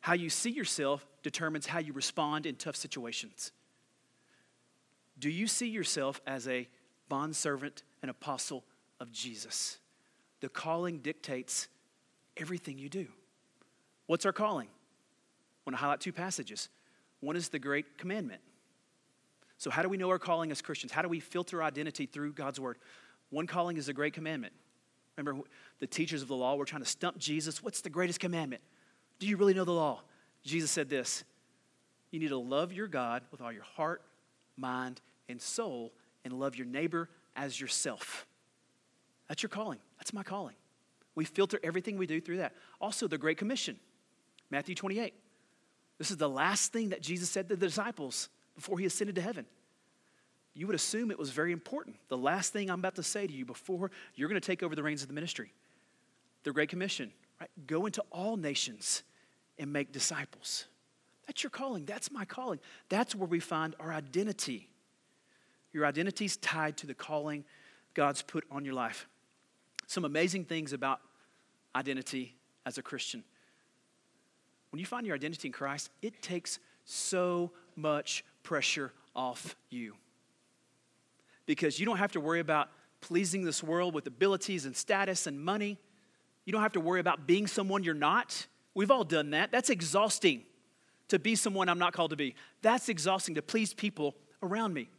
How 0.00 0.14
you 0.14 0.30
see 0.30 0.50
yourself 0.50 1.06
determines 1.22 1.66
how 1.66 1.78
you 1.78 1.92
respond 1.92 2.46
in 2.46 2.54
tough 2.54 2.76
situations. 2.76 3.52
Do 5.18 5.28
you 5.28 5.46
see 5.46 5.68
yourself 5.68 6.20
as 6.26 6.48
a 6.48 6.68
bondservant 7.08 7.82
and 8.00 8.10
apostle 8.10 8.64
of 8.98 9.12
Jesus? 9.12 9.78
The 10.40 10.48
calling 10.48 10.98
dictates 11.00 11.68
everything 12.36 12.78
you 12.78 12.88
do. 12.88 13.06
What's 14.06 14.24
our 14.24 14.32
calling? 14.32 14.68
I 14.68 15.70
want 15.70 15.76
to 15.76 15.80
highlight 15.80 16.00
two 16.00 16.12
passages. 16.12 16.70
One 17.20 17.36
is 17.36 17.50
the 17.50 17.58
Great 17.58 17.98
Commandment. 17.98 18.40
So, 19.58 19.70
how 19.70 19.82
do 19.82 19.90
we 19.90 19.98
know 19.98 20.08
our 20.08 20.18
calling 20.18 20.50
as 20.50 20.62
Christians? 20.62 20.90
How 20.90 21.02
do 21.02 21.08
we 21.08 21.20
filter 21.20 21.62
identity 21.62 22.06
through 22.06 22.32
God's 22.32 22.58
Word? 22.58 22.78
One 23.28 23.46
calling 23.46 23.76
is 23.76 23.86
the 23.86 23.92
Great 23.92 24.14
Commandment. 24.14 24.54
Remember, 25.20 25.44
the 25.78 25.86
teachers 25.86 26.22
of 26.22 26.28
the 26.28 26.36
law 26.36 26.56
were 26.56 26.64
trying 26.64 26.82
to 26.82 26.88
stump 26.88 27.18
Jesus. 27.18 27.62
What's 27.62 27.80
the 27.80 27.90
greatest 27.90 28.20
commandment? 28.20 28.62
Do 29.18 29.26
you 29.26 29.36
really 29.36 29.54
know 29.54 29.64
the 29.64 29.72
law? 29.72 30.02
Jesus 30.42 30.70
said 30.70 30.88
this 30.88 31.24
You 32.10 32.20
need 32.20 32.28
to 32.28 32.38
love 32.38 32.72
your 32.72 32.88
God 32.88 33.22
with 33.30 33.40
all 33.40 33.52
your 33.52 33.62
heart, 33.62 34.02
mind, 34.56 35.00
and 35.28 35.40
soul, 35.40 35.92
and 36.24 36.32
love 36.32 36.56
your 36.56 36.66
neighbor 36.66 37.08
as 37.36 37.60
yourself. 37.60 38.26
That's 39.28 39.42
your 39.42 39.50
calling. 39.50 39.78
That's 39.98 40.12
my 40.12 40.22
calling. 40.22 40.56
We 41.14 41.24
filter 41.24 41.60
everything 41.62 41.96
we 41.96 42.06
do 42.06 42.20
through 42.20 42.38
that. 42.38 42.54
Also, 42.80 43.06
the 43.06 43.18
Great 43.18 43.38
Commission, 43.38 43.78
Matthew 44.50 44.74
28. 44.74 45.14
This 45.98 46.10
is 46.10 46.16
the 46.16 46.28
last 46.28 46.72
thing 46.72 46.90
that 46.90 47.02
Jesus 47.02 47.28
said 47.28 47.48
to 47.48 47.56
the 47.56 47.66
disciples 47.66 48.28
before 48.54 48.78
he 48.78 48.86
ascended 48.86 49.16
to 49.16 49.20
heaven 49.20 49.44
you 50.54 50.66
would 50.66 50.74
assume 50.74 51.10
it 51.10 51.18
was 51.18 51.30
very 51.30 51.52
important. 51.52 51.96
The 52.08 52.18
last 52.18 52.52
thing 52.52 52.70
I'm 52.70 52.80
about 52.80 52.96
to 52.96 53.02
say 53.02 53.26
to 53.26 53.32
you 53.32 53.44
before 53.44 53.90
you're 54.14 54.28
going 54.28 54.40
to 54.40 54.46
take 54.46 54.62
over 54.62 54.74
the 54.74 54.82
reins 54.82 55.02
of 55.02 55.08
the 55.08 55.14
ministry, 55.14 55.52
the 56.42 56.52
Great 56.52 56.68
Commission, 56.68 57.12
right? 57.40 57.50
Go 57.66 57.86
into 57.86 58.02
all 58.10 58.36
nations 58.36 59.02
and 59.58 59.72
make 59.72 59.92
disciples. 59.92 60.66
That's 61.26 61.42
your 61.42 61.50
calling. 61.50 61.84
That's 61.84 62.10
my 62.10 62.24
calling. 62.24 62.58
That's 62.88 63.14
where 63.14 63.28
we 63.28 63.38
find 63.38 63.76
our 63.78 63.92
identity. 63.92 64.68
Your 65.72 65.86
identity 65.86 66.24
is 66.24 66.36
tied 66.36 66.76
to 66.78 66.86
the 66.86 66.94
calling 66.94 67.44
God's 67.94 68.22
put 68.22 68.44
on 68.50 68.64
your 68.64 68.74
life. 68.74 69.06
Some 69.86 70.04
amazing 70.04 70.44
things 70.46 70.72
about 70.72 71.00
identity 71.76 72.34
as 72.66 72.78
a 72.78 72.82
Christian. 72.82 73.22
When 74.70 74.80
you 74.80 74.86
find 74.86 75.06
your 75.06 75.14
identity 75.14 75.48
in 75.48 75.52
Christ, 75.52 75.90
it 76.02 76.22
takes 76.22 76.58
so 76.84 77.52
much 77.76 78.24
pressure 78.42 78.92
off 79.14 79.56
you 79.68 79.94
because 81.50 81.80
you 81.80 81.84
don't 81.84 81.96
have 81.96 82.12
to 82.12 82.20
worry 82.20 82.38
about 82.38 82.68
pleasing 83.00 83.42
this 83.42 83.60
world 83.60 83.92
with 83.92 84.06
abilities 84.06 84.66
and 84.66 84.76
status 84.76 85.26
and 85.26 85.40
money. 85.40 85.76
You 86.44 86.52
don't 86.52 86.62
have 86.62 86.74
to 86.74 86.80
worry 86.80 87.00
about 87.00 87.26
being 87.26 87.48
someone 87.48 87.82
you're 87.82 87.92
not. 87.92 88.46
We've 88.72 88.92
all 88.92 89.02
done 89.02 89.30
that. 89.30 89.50
That's 89.50 89.68
exhausting 89.68 90.44
to 91.08 91.18
be 91.18 91.34
someone 91.34 91.68
I'm 91.68 91.80
not 91.80 91.92
called 91.92 92.10
to 92.10 92.16
be. 92.16 92.36
That's 92.62 92.88
exhausting 92.88 93.34
to 93.34 93.42
please 93.42 93.74
people 93.74 94.14
around 94.44 94.74
me. 94.74 94.90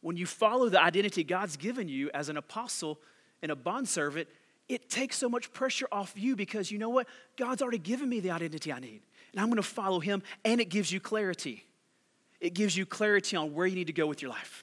When 0.00 0.16
you 0.16 0.26
follow 0.26 0.68
the 0.68 0.80
identity 0.80 1.24
God's 1.24 1.56
given 1.56 1.88
you 1.88 2.08
as 2.14 2.28
an 2.28 2.36
apostle 2.36 3.00
and 3.42 3.50
a 3.50 3.56
bondservant, 3.56 4.28
it 4.68 4.88
takes 4.88 5.16
so 5.16 5.28
much 5.28 5.52
pressure 5.52 5.88
off 5.90 6.12
you 6.14 6.36
because 6.36 6.70
you 6.70 6.78
know 6.78 6.90
what? 6.90 7.08
God's 7.36 7.62
already 7.62 7.78
given 7.78 8.08
me 8.08 8.20
the 8.20 8.30
identity 8.30 8.72
I 8.72 8.78
need. 8.78 9.02
And 9.32 9.40
I'm 9.40 9.46
going 9.48 9.56
to 9.56 9.62
follow 9.64 9.98
him, 9.98 10.22
and 10.44 10.60
it 10.60 10.66
gives 10.66 10.92
you 10.92 11.00
clarity. 11.00 11.66
It 12.40 12.54
gives 12.54 12.76
you 12.76 12.86
clarity 12.86 13.36
on 13.36 13.54
where 13.54 13.66
you 13.66 13.74
need 13.74 13.88
to 13.88 13.92
go 13.92 14.06
with 14.06 14.22
your 14.22 14.30
life. 14.30 14.62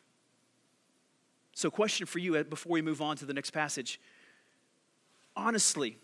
So, 1.54 1.70
question 1.70 2.08
for 2.08 2.20
you 2.20 2.36
uh, 2.36 2.44
before 2.44 2.72
we 2.72 2.82
move 2.82 3.02
on 3.02 3.18
to 3.18 3.26
the 3.26 3.34
next 3.34 3.52
passage. 3.52 4.00
Honestly, 5.36 5.98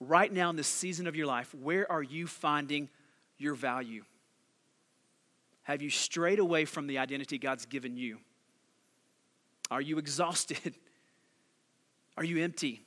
right 0.00 0.32
now 0.32 0.50
in 0.50 0.56
this 0.56 0.68
season 0.68 1.06
of 1.06 1.16
your 1.16 1.26
life, 1.26 1.54
where 1.54 1.90
are 1.90 2.02
you 2.02 2.26
finding 2.26 2.88
your 3.38 3.54
value? 3.54 4.04
Have 5.62 5.80
you 5.80 5.90
strayed 5.90 6.38
away 6.38 6.64
from 6.64 6.86
the 6.86 6.98
identity 6.98 7.38
God's 7.38 7.66
given 7.66 7.96
you? 7.96 8.18
Are 9.70 9.80
you 9.80 9.98
exhausted? 9.98 10.74
Are 12.16 12.24
you 12.24 12.42
empty? 12.42 12.82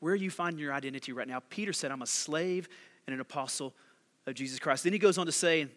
Where 0.00 0.12
are 0.12 0.16
you 0.16 0.30
finding 0.30 0.58
your 0.58 0.72
identity 0.72 1.12
right 1.12 1.28
now? 1.28 1.40
Peter 1.50 1.72
said, 1.72 1.92
I'm 1.92 2.02
a 2.02 2.06
slave 2.06 2.68
and 3.06 3.14
an 3.14 3.20
apostle 3.20 3.74
of 4.26 4.34
Jesus 4.34 4.58
Christ. 4.58 4.84
Then 4.84 4.92
he 4.92 4.98
goes 4.98 5.18
on 5.18 5.26
to 5.26 5.32
say, 5.32 5.68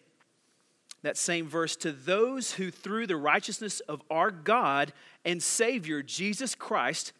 that 1.03 1.17
same 1.17 1.48
verse, 1.48 1.75
to 1.77 1.91
those 1.91 2.53
who 2.53 2.70
through 2.70 3.08
the 3.08 3.17
righteousness 3.17 3.79
of 3.81 4.01
our 4.10 4.31
God 4.31 4.93
and 5.25 5.41
Savior, 5.41 6.03
Jesus 6.03 6.53
Christ, 6.53 7.13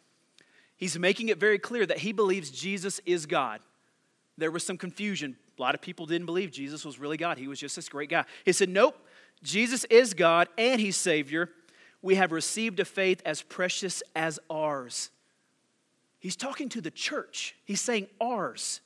he's 0.76 0.98
making 0.98 1.28
it 1.28 1.38
very 1.38 1.58
clear 1.58 1.84
that 1.86 1.98
he 1.98 2.12
believes 2.12 2.50
Jesus 2.50 3.00
is 3.04 3.26
God. 3.26 3.60
There 4.38 4.50
was 4.50 4.64
some 4.64 4.78
confusion. 4.78 5.36
A 5.58 5.62
lot 5.62 5.74
of 5.74 5.80
people 5.80 6.06
didn't 6.06 6.26
believe 6.26 6.50
Jesus 6.50 6.84
was 6.84 6.98
really 6.98 7.16
God. 7.16 7.38
He 7.38 7.48
was 7.48 7.58
just 7.58 7.76
this 7.76 7.88
great 7.88 8.08
guy. 8.08 8.24
He 8.44 8.52
said, 8.52 8.68
Nope, 8.68 8.96
Jesus 9.42 9.84
is 9.84 10.14
God 10.14 10.48
and 10.56 10.80
he's 10.80 10.96
Savior. 10.96 11.50
We 12.00 12.14
have 12.16 12.32
received 12.32 12.80
a 12.80 12.84
faith 12.84 13.20
as 13.24 13.42
precious 13.42 14.02
as 14.16 14.38
ours. 14.50 15.10
He's 16.18 16.36
talking 16.36 16.68
to 16.70 16.80
the 16.80 16.90
church. 16.90 17.56
He's 17.64 17.80
saying 17.80 18.06
ours. 18.20 18.80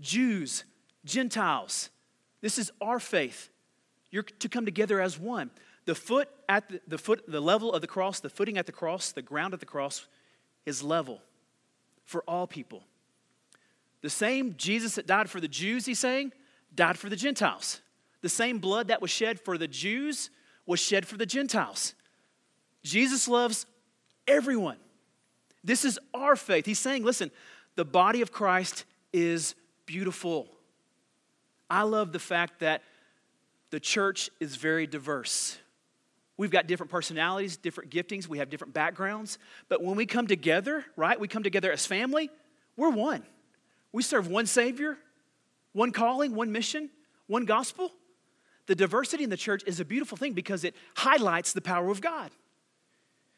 Jews, 0.00 0.64
Gentiles. 1.04 1.90
This 2.42 2.58
is 2.58 2.70
our 2.80 3.00
faith. 3.00 3.50
You're 4.16 4.22
to 4.22 4.48
come 4.48 4.64
together 4.64 4.98
as 4.98 5.18
one. 5.18 5.50
The 5.84 5.94
foot 5.94 6.30
at 6.48 6.70
the, 6.70 6.80
the 6.88 6.96
foot, 6.96 7.24
the 7.28 7.38
level 7.38 7.70
of 7.70 7.82
the 7.82 7.86
cross, 7.86 8.18
the 8.18 8.30
footing 8.30 8.56
at 8.56 8.64
the 8.64 8.72
cross, 8.72 9.12
the 9.12 9.20
ground 9.20 9.52
at 9.52 9.60
the 9.60 9.66
cross 9.66 10.06
is 10.64 10.82
level 10.82 11.20
for 12.06 12.24
all 12.26 12.46
people. 12.46 12.82
The 14.00 14.08
same 14.08 14.54
Jesus 14.56 14.94
that 14.94 15.06
died 15.06 15.28
for 15.28 15.38
the 15.38 15.48
Jews, 15.48 15.84
he's 15.84 15.98
saying, 15.98 16.32
died 16.74 16.98
for 16.98 17.10
the 17.10 17.14
Gentiles. 17.14 17.82
The 18.22 18.30
same 18.30 18.58
blood 18.58 18.88
that 18.88 19.02
was 19.02 19.10
shed 19.10 19.38
for 19.38 19.58
the 19.58 19.68
Jews 19.68 20.30
was 20.64 20.80
shed 20.80 21.06
for 21.06 21.18
the 21.18 21.26
Gentiles. 21.26 21.94
Jesus 22.82 23.28
loves 23.28 23.66
everyone. 24.26 24.78
This 25.62 25.84
is 25.84 25.98
our 26.14 26.36
faith. 26.36 26.64
He's 26.64 26.78
saying, 26.78 27.04
listen, 27.04 27.30
the 27.74 27.84
body 27.84 28.22
of 28.22 28.32
Christ 28.32 28.86
is 29.12 29.54
beautiful. 29.84 30.48
I 31.68 31.82
love 31.82 32.12
the 32.12 32.18
fact 32.18 32.60
that 32.60 32.82
the 33.70 33.80
church 33.80 34.30
is 34.40 34.56
very 34.56 34.86
diverse. 34.86 35.58
We've 36.36 36.50
got 36.50 36.66
different 36.66 36.90
personalities, 36.90 37.56
different 37.56 37.90
giftings, 37.90 38.28
we 38.28 38.38
have 38.38 38.50
different 38.50 38.74
backgrounds. 38.74 39.38
But 39.68 39.82
when 39.82 39.96
we 39.96 40.06
come 40.06 40.26
together, 40.26 40.84
right, 40.96 41.18
we 41.18 41.28
come 41.28 41.42
together 41.42 41.72
as 41.72 41.86
family, 41.86 42.30
we're 42.76 42.90
one. 42.90 43.22
We 43.92 44.02
serve 44.02 44.28
one 44.28 44.46
Savior, 44.46 44.98
one 45.72 45.92
calling, 45.92 46.34
one 46.34 46.52
mission, 46.52 46.90
one 47.26 47.46
gospel. 47.46 47.92
The 48.66 48.74
diversity 48.74 49.24
in 49.24 49.30
the 49.30 49.36
church 49.36 49.62
is 49.66 49.80
a 49.80 49.84
beautiful 49.84 50.18
thing 50.18 50.34
because 50.34 50.64
it 50.64 50.74
highlights 50.94 51.52
the 51.52 51.62
power 51.62 51.90
of 51.90 52.00
God. 52.00 52.30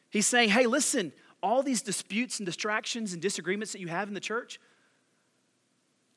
He's 0.09 0.27
saying, 0.27 0.49
hey, 0.49 0.65
listen, 0.65 1.13
all 1.41 1.63
these 1.63 1.81
disputes 1.81 2.39
and 2.39 2.45
distractions 2.45 3.13
and 3.13 3.21
disagreements 3.21 3.71
that 3.71 3.79
you 3.79 3.87
have 3.87 4.07
in 4.07 4.13
the 4.13 4.19
church, 4.19 4.59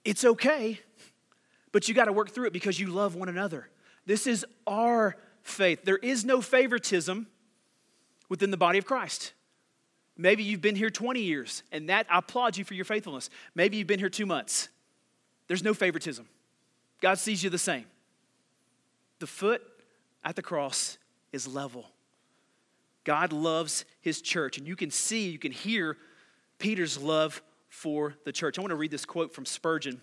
it's 0.04 0.24
okay, 0.24 0.80
but 1.70 1.88
you 1.88 1.94
got 1.94 2.06
to 2.06 2.12
work 2.12 2.30
through 2.30 2.46
it 2.46 2.52
because 2.52 2.80
you 2.80 2.88
love 2.88 3.14
one 3.14 3.28
another. 3.28 3.68
This 4.06 4.26
is 4.26 4.44
our 4.66 5.16
faith. 5.42 5.84
There 5.84 5.98
is 5.98 6.24
no 6.24 6.40
favoritism 6.40 7.26
within 8.28 8.50
the 8.50 8.56
body 8.56 8.78
of 8.78 8.84
Christ. 8.84 9.32
Maybe 10.16 10.42
you've 10.42 10.60
been 10.60 10.76
here 10.76 10.90
20 10.90 11.20
years, 11.20 11.62
and 11.72 11.88
that 11.88 12.06
I 12.10 12.18
applaud 12.18 12.56
you 12.56 12.64
for 12.64 12.74
your 12.74 12.84
faithfulness. 12.84 13.30
Maybe 13.54 13.76
you've 13.76 13.86
been 13.86 13.98
here 13.98 14.10
two 14.10 14.26
months. 14.26 14.68
There's 15.48 15.64
no 15.64 15.74
favoritism. 15.74 16.28
God 17.00 17.18
sees 17.18 17.42
you 17.42 17.50
the 17.50 17.58
same. 17.58 17.86
The 19.18 19.26
foot 19.26 19.62
at 20.24 20.36
the 20.36 20.42
cross 20.42 20.98
is 21.32 21.48
level. 21.48 21.86
God 23.04 23.32
loves 23.32 23.84
his 24.00 24.20
church, 24.20 24.58
and 24.58 24.66
you 24.66 24.76
can 24.76 24.90
see, 24.90 25.28
you 25.28 25.38
can 25.38 25.52
hear 25.52 25.96
Peter's 26.58 26.98
love 26.98 27.42
for 27.68 28.14
the 28.24 28.32
church. 28.32 28.58
I 28.58 28.60
want 28.60 28.70
to 28.70 28.76
read 28.76 28.90
this 28.90 29.04
quote 29.04 29.34
from 29.34 29.44
Spurgeon. 29.44 30.00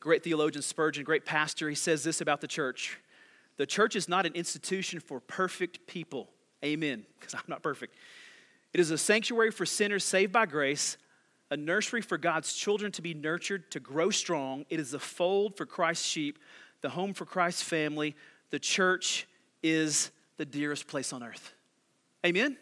Great 0.00 0.24
theologian 0.24 0.62
Spurgeon, 0.62 1.04
great 1.04 1.26
pastor, 1.26 1.68
he 1.68 1.74
says 1.74 2.02
this 2.02 2.20
about 2.20 2.40
the 2.40 2.48
church 2.48 2.98
The 3.58 3.66
church 3.66 3.94
is 3.94 4.08
not 4.08 4.26
an 4.26 4.34
institution 4.34 4.98
for 4.98 5.20
perfect 5.20 5.86
people. 5.86 6.28
Amen, 6.64 7.04
because 7.18 7.34
I'm 7.34 7.44
not 7.46 7.62
perfect. 7.62 7.94
It 8.72 8.80
is 8.80 8.90
a 8.90 8.98
sanctuary 8.98 9.50
for 9.50 9.66
sinners 9.66 10.04
saved 10.04 10.32
by 10.32 10.46
grace, 10.46 10.96
a 11.50 11.56
nursery 11.56 12.00
for 12.00 12.16
God's 12.16 12.52
children 12.52 12.92
to 12.92 13.02
be 13.02 13.14
nurtured, 13.14 13.70
to 13.72 13.80
grow 13.80 14.10
strong. 14.10 14.64
It 14.70 14.80
is 14.80 14.94
a 14.94 14.98
fold 14.98 15.56
for 15.56 15.66
Christ's 15.66 16.06
sheep, 16.06 16.38
the 16.80 16.90
home 16.90 17.12
for 17.12 17.26
Christ's 17.26 17.62
family. 17.62 18.14
The 18.50 18.58
church 18.58 19.26
is 19.62 20.10
the 20.36 20.44
dearest 20.46 20.86
place 20.86 21.12
on 21.12 21.22
earth. 21.22 21.52
Amen? 22.24 22.56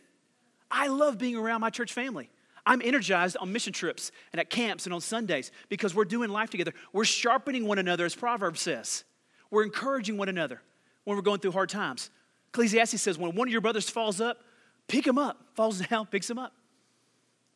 I 0.71 0.89
love 0.89 1.19
being 1.19 1.37
around 1.37 1.61
my 1.61 1.71
church 1.71 1.93
family. 1.93 2.31
I'm 2.69 2.83
energized 2.85 3.39
on 3.39 3.51
mission 3.51 3.73
trips 3.73 4.13
and 4.31 4.39
at 4.39 4.51
camps 4.51 4.85
and 4.85 4.93
on 4.93 5.01
Sundays 5.01 5.51
because 5.71 5.95
we're 5.95 6.05
doing 6.05 6.29
life 6.29 6.51
together. 6.51 6.75
We're 6.93 7.07
sharpening 7.07 7.67
one 7.67 7.79
another, 7.79 8.05
as 8.05 8.15
Proverbs 8.15 8.61
says. 8.61 9.05
We're 9.51 9.65
encouraging 9.65 10.19
one 10.19 10.29
another 10.29 10.61
when 11.05 11.17
we're 11.17 11.23
going 11.23 11.41
through 11.41 11.53
hard 11.53 11.71
times. 11.71 12.11
Ecclesiastes 12.51 13.01
says, 13.01 13.17
when 13.17 13.35
one 13.35 13.49
of 13.49 13.53
your 13.53 13.63
brothers 13.63 13.89
falls 13.89 14.21
up, 14.21 14.43
pick 14.87 15.07
him 15.07 15.17
up. 15.17 15.41
Falls 15.55 15.81
down, 15.81 16.07
picks 16.11 16.29
him 16.29 16.39
up. 16.39 16.53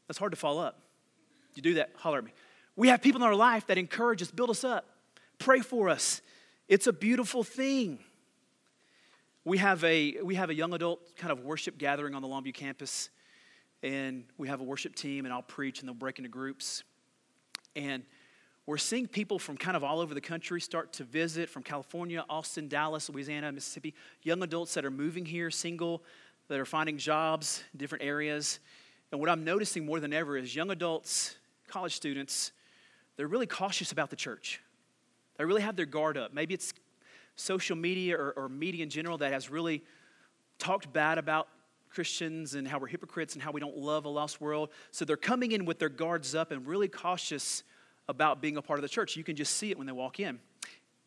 That's 0.09 0.19
hard 0.19 0.33
to 0.33 0.39
fall 0.39 0.59
up. 0.59 0.81
You 1.55 1.61
do 1.61 1.75
that, 1.75 1.91
holler 1.99 2.19
at 2.19 2.25
me. 2.25 2.33
We 2.75 2.89
have 2.89 3.03
people 3.03 3.21
in 3.21 3.27
our 3.27 3.35
life 3.35 3.67
that 3.67 3.77
encourage 3.77 4.23
us, 4.23 4.31
build 4.31 4.49
us 4.49 4.65
up, 4.65 4.87
pray 5.39 5.61
for 5.61 5.91
us. 5.91 6.23
It's 6.69 6.87
a 6.87 6.93
beautiful 6.93 7.45
thing. 7.45 7.99
We 9.45 9.59
have 9.59 9.85
a, 9.85 10.23
we 10.23 10.37
have 10.37 10.49
a 10.49 10.55
young 10.55 10.73
adult 10.73 11.01
kind 11.19 11.31
of 11.31 11.41
worship 11.41 11.77
gathering 11.77 12.15
on 12.15 12.23
the 12.23 12.29
Longview 12.29 12.55
campus 12.55 13.11
and 13.83 14.25
we 14.39 14.49
have 14.49 14.61
a 14.61 14.65
worship 14.65 14.95
team, 14.95 15.25
and 15.25 15.33
I'll 15.33 15.43
preach, 15.43 15.81
and 15.81 15.89
they'll 15.89 15.95
break 15.95 16.19
into 16.19 16.29
groups. 16.29 16.85
And 17.75 18.05
we're 18.65 18.79
seeing 18.79 19.09
people 19.09 19.39
from 19.39 19.57
kind 19.57 19.77
of 19.77 19.83
all 19.83 19.99
over 19.99 20.15
the 20.15 20.21
country 20.21 20.61
start 20.61 20.93
to 20.95 21.05
visit 21.05 21.49
from 21.49 21.65
California, 21.65 22.25
Austin, 22.31 22.69
Dallas, 22.69 23.09
Louisiana, 23.11 23.51
Mississippi, 23.51 23.95
young 24.23 24.43
adults 24.43 24.75
that 24.75 24.85
are 24.85 24.91
moving 24.91 25.27
here, 25.27 25.51
single, 25.51 26.03
that 26.49 26.61
are 26.61 26.65
finding 26.65 26.97
jobs 26.97 27.65
in 27.73 27.79
different 27.79 28.05
areas. 28.05 28.61
And 29.11 29.21
what 29.21 29.29
I'm 29.29 29.43
noticing 29.43 29.85
more 29.85 29.99
than 29.99 30.13
ever 30.13 30.37
is 30.37 30.55
young 30.55 30.71
adults, 30.71 31.37
college 31.67 31.95
students, 31.95 32.53
they're 33.17 33.27
really 33.27 33.47
cautious 33.47 33.91
about 33.91 34.11
the 34.11 34.17
church. 34.17 34.61
They 35.39 35.45
really 35.45 35.63
have 35.63 35.75
their 35.75 35.87
guard 35.87 36.17
up. 36.17 36.33
Maybe 36.33 36.55
it's 36.55 36.73
social 37.35 37.77
media 37.77 38.17
or, 38.17 38.33
or 38.33 38.49
media 38.49 38.85
in 38.85 38.91
general 38.91 39.19
that 39.19 39.33
has 39.33 39.51
really 39.51 39.83
talked 40.59 40.93
bad 40.93 41.19
about 41.19 41.49
Christians 41.93 42.55
and 42.55 42.67
how 42.67 42.79
we're 42.79 42.87
hypocrites 42.87 43.35
and 43.35 43.43
how 43.43 43.51
we 43.53 43.61
don't 43.61 43.77
love 43.77 44.05
a 44.05 44.09
lost 44.09 44.41
world. 44.41 44.71
So 44.91 45.05
they're 45.05 45.17
coming 45.17 45.53
in 45.53 45.65
with 45.65 45.79
their 45.79 45.89
guards 45.89 46.35
up 46.35 46.51
and 46.51 46.67
really 46.67 46.89
cautious 46.89 47.63
about 48.09 48.41
being 48.41 48.57
a 48.57 48.63
part 48.63 48.79
of 48.79 48.83
the 48.83 48.89
church. 48.89 49.17
You 49.17 49.25
can 49.25 49.37
just 49.37 49.57
see 49.57 49.71
it 49.71 49.79
when 49.79 49.87
they 49.87 49.93
walk 49.93 50.19
in. 50.19 50.41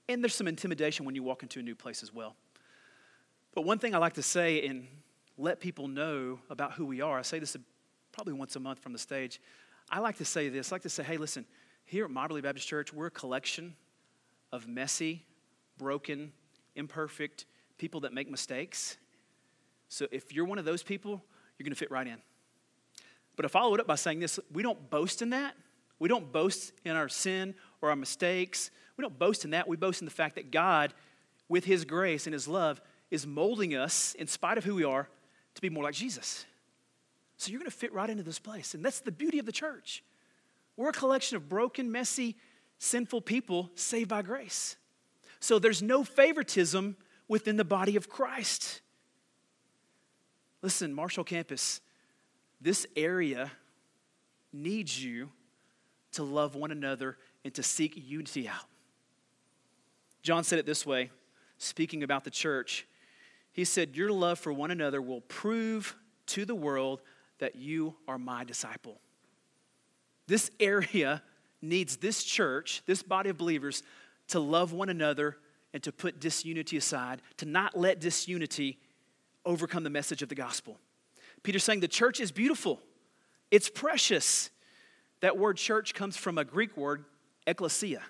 And 0.08 0.24
there's 0.24 0.36
some 0.36 0.48
intimidation 0.48 1.06
when 1.06 1.16
you 1.16 1.24
walk 1.24 1.44
into 1.44 1.60
a 1.60 1.64
new 1.64 1.76
place 1.76 2.04
as 2.04 2.14
well. 2.14 2.36
But 3.54 3.64
one 3.64 3.80
thing 3.80 3.96
I 3.96 3.98
like 3.98 4.14
to 4.14 4.24
say 4.24 4.66
and 4.68 4.88
let 5.38 5.60
people 5.60 5.88
know 5.88 6.40
about 6.50 6.74
who 6.74 6.86
we 6.86 7.02
are, 7.02 7.18
I 7.18 7.24
say 7.24 7.40
this 7.40 7.58
probably 8.12 8.34
once 8.34 8.56
a 8.56 8.60
month 8.60 8.80
from 8.80 8.94
the 8.94 9.00
stage. 9.00 9.42
I 9.90 10.00
like 10.00 10.18
to 10.18 10.26
say 10.26 10.50
this 10.50 10.72
I 10.72 10.76
like 10.76 10.82
to 10.84 10.90
say, 10.90 11.04
hey, 11.04 11.18
listen, 11.18 11.46
here 11.86 12.06
at 12.06 12.12
Mobberly 12.12 12.42
Baptist 12.42 12.68
Church, 12.68 12.94
we're 12.94 13.08
a 13.08 13.12
collection 13.12 13.76
of 14.52 14.68
messy, 14.68 15.26
broken, 15.78 16.32
imperfect 16.76 17.46
people 17.78 18.02
that 18.02 18.14
make 18.14 18.30
mistakes. 18.30 18.98
So 19.90 20.08
if 20.12 20.34
you're 20.34 20.46
one 20.46 20.58
of 20.58 20.66
those 20.66 20.84
people, 20.84 21.24
you're 21.58 21.64
going 21.64 21.74
to 21.74 21.80
fit 21.80 21.92
right 21.92 22.08
in. 22.08 22.18
But 23.36 23.46
I 23.46 23.48
follow 23.48 23.74
it 23.74 23.80
up 23.80 23.88
by 23.88 23.96
saying 23.96 24.20
this 24.20 24.40
we 24.52 24.64
don't 24.64 24.90
boast 24.90 25.22
in 25.22 25.32
that. 25.32 25.56
We 26.00 26.10
don't 26.10 26.32
boast 26.32 26.74
in 26.84 26.96
our 26.96 27.10
sin 27.10 27.56
or 27.82 27.90
our 27.90 27.96
mistakes. 27.96 28.72
We 28.98 29.02
don't 29.02 29.18
boast 29.18 29.46
in 29.46 29.52
that. 29.52 29.68
We 29.68 29.78
boast 29.78 30.02
in 30.02 30.06
the 30.06 30.12
fact 30.12 30.36
that 30.36 30.52
God, 30.52 30.94
with 31.48 31.66
His 31.66 31.86
grace 31.86 32.28
and 32.28 32.34
His 32.34 32.48
love, 32.48 32.82
is 33.12 33.26
molding 33.26 33.76
us, 33.76 34.14
in 34.16 34.28
spite 34.28 34.58
of 34.58 34.64
who 34.64 34.76
we 34.76 34.84
are, 34.84 35.10
to 35.54 35.62
be 35.62 35.70
more 35.70 35.84
like 35.84 35.94
Jesus. 35.94 36.46
So 37.38 37.52
you're 37.52 37.60
going 37.60 37.72
to 37.72 37.78
fit 37.78 37.94
right 37.94 38.10
into 38.10 38.24
this 38.24 38.40
place. 38.40 38.74
And 38.74 38.84
that's 38.84 39.00
the 39.00 39.12
beauty 39.12 39.40
of 39.40 39.46
the 39.46 39.52
church. 39.52 40.04
We're 40.78 40.90
a 40.90 40.94
collection 40.94 41.38
of 41.38 41.48
broken, 41.48 41.92
messy, 41.92 42.36
sinful 42.78 43.22
people 43.22 43.70
saved 43.76 44.10
by 44.10 44.22
grace. 44.22 44.76
So 45.40 45.60
there's 45.60 45.82
no 45.82 46.04
favoritism 46.04 46.98
within 47.28 47.58
the 47.58 47.66
body 47.66 47.96
of 47.96 48.10
Christ. 48.10 48.82
Listen, 50.66 50.96
Marshall 50.96 51.24
Campus, 51.24 51.80
this 52.60 52.88
area 52.96 53.52
needs 54.52 55.04
you 55.06 55.30
to 56.14 56.24
love 56.24 56.56
one 56.56 56.72
another 56.72 57.20
and 57.44 57.54
to 57.54 57.62
seek 57.62 57.94
unity 57.96 58.48
out. 58.48 58.66
John 60.24 60.44
said 60.44 60.58
it 60.58 60.66
this 60.66 60.84
way, 60.84 61.12
speaking 61.60 62.02
about 62.02 62.24
the 62.24 62.32
church. 62.32 62.88
He 63.52 63.64
said, 63.64 63.96
Your 63.96 64.12
love 64.12 64.40
for 64.40 64.52
one 64.52 64.72
another 64.72 65.04
will 65.04 65.22
prove 65.22 65.96
to 66.26 66.46
the 66.46 66.56
world 66.56 67.04
that 67.38 67.56
you 67.56 67.94
are 68.08 68.18
my 68.18 68.44
disciple. 68.44 69.00
This 70.26 70.50
area 70.60 71.22
needs 71.62 71.98
this 71.98 72.24
church, 72.24 72.82
this 72.88 73.04
body 73.04 73.30
of 73.30 73.38
believers, 73.38 73.84
to 74.30 74.40
love 74.40 74.74
one 74.74 74.90
another 74.90 75.38
and 75.76 75.84
to 75.84 75.92
put 75.92 76.20
disunity 76.20 76.76
aside, 76.76 77.22
to 77.38 77.46
not 77.46 77.78
let 77.78 78.00
disunity 78.00 78.80
overcome 79.46 79.84
the 79.84 79.90
message 79.90 80.22
of 80.22 80.30
the 80.30 80.36
gospel. 80.36 80.78
Peter's 81.44 81.64
saying 81.64 81.80
the 81.80 81.88
church 81.88 82.20
is 82.20 82.32
beautiful, 82.32 82.82
it's 83.52 83.70
precious. 83.70 84.50
That 85.22 85.38
word 85.38 85.58
church 85.58 85.94
comes 85.94 86.18
from 86.18 86.38
a 86.38 86.44
Greek 86.44 86.76
word, 86.76 87.06
ecclesia. 87.48 88.02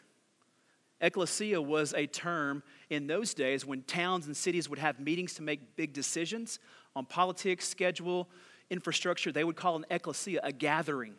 Ecclesia 1.01 1.61
was 1.61 1.93
a 1.93 2.07
term 2.07 2.63
in 2.89 3.05
those 3.05 3.33
days 3.33 3.65
when 3.65 3.83
towns 3.83 4.25
and 4.25 4.35
cities 4.35 4.69
would 4.69 4.79
have 4.79 4.99
meetings 4.99 5.35
to 5.35 5.43
make 5.43 5.75
big 5.75 5.93
decisions 5.93 6.59
on 6.95 7.05
politics, 7.05 7.67
schedule, 7.67 8.27
infrastructure. 8.69 9.31
They 9.31 9.43
would 9.43 9.55
call 9.55 9.75
an 9.75 9.85
ecclesia 9.91 10.39
a 10.43 10.51
gathering. 10.51 11.15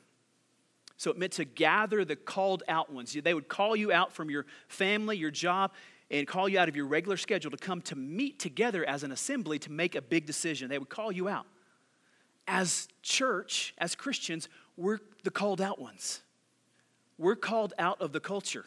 So 0.96 1.10
it 1.10 1.18
meant 1.18 1.32
to 1.32 1.44
gather 1.44 2.04
the 2.04 2.16
called 2.16 2.62
out 2.68 2.90
ones. 2.92 3.12
They 3.12 3.34
would 3.34 3.48
call 3.48 3.76
you 3.76 3.92
out 3.92 4.12
from 4.12 4.30
your 4.30 4.46
family, 4.68 5.18
your 5.18 5.30
job, 5.30 5.72
and 6.10 6.26
call 6.26 6.48
you 6.48 6.58
out 6.58 6.68
of 6.68 6.76
your 6.76 6.86
regular 6.86 7.16
schedule 7.16 7.50
to 7.50 7.56
come 7.56 7.80
to 7.82 7.96
meet 7.96 8.38
together 8.38 8.84
as 8.84 9.02
an 9.02 9.12
assembly 9.12 9.58
to 9.60 9.72
make 9.72 9.94
a 9.94 10.02
big 10.02 10.26
decision. 10.26 10.68
They 10.68 10.78
would 10.78 10.88
call 10.88 11.10
you 11.10 11.28
out. 11.28 11.46
As 12.46 12.88
church, 13.02 13.74
as 13.78 13.94
Christians, 13.94 14.48
we're 14.76 14.98
the 15.24 15.30
called 15.30 15.60
out 15.60 15.80
ones. 15.80 16.22
We're 17.18 17.36
called 17.36 17.74
out 17.78 18.00
of 18.00 18.12
the 18.12 18.20
culture. 18.20 18.66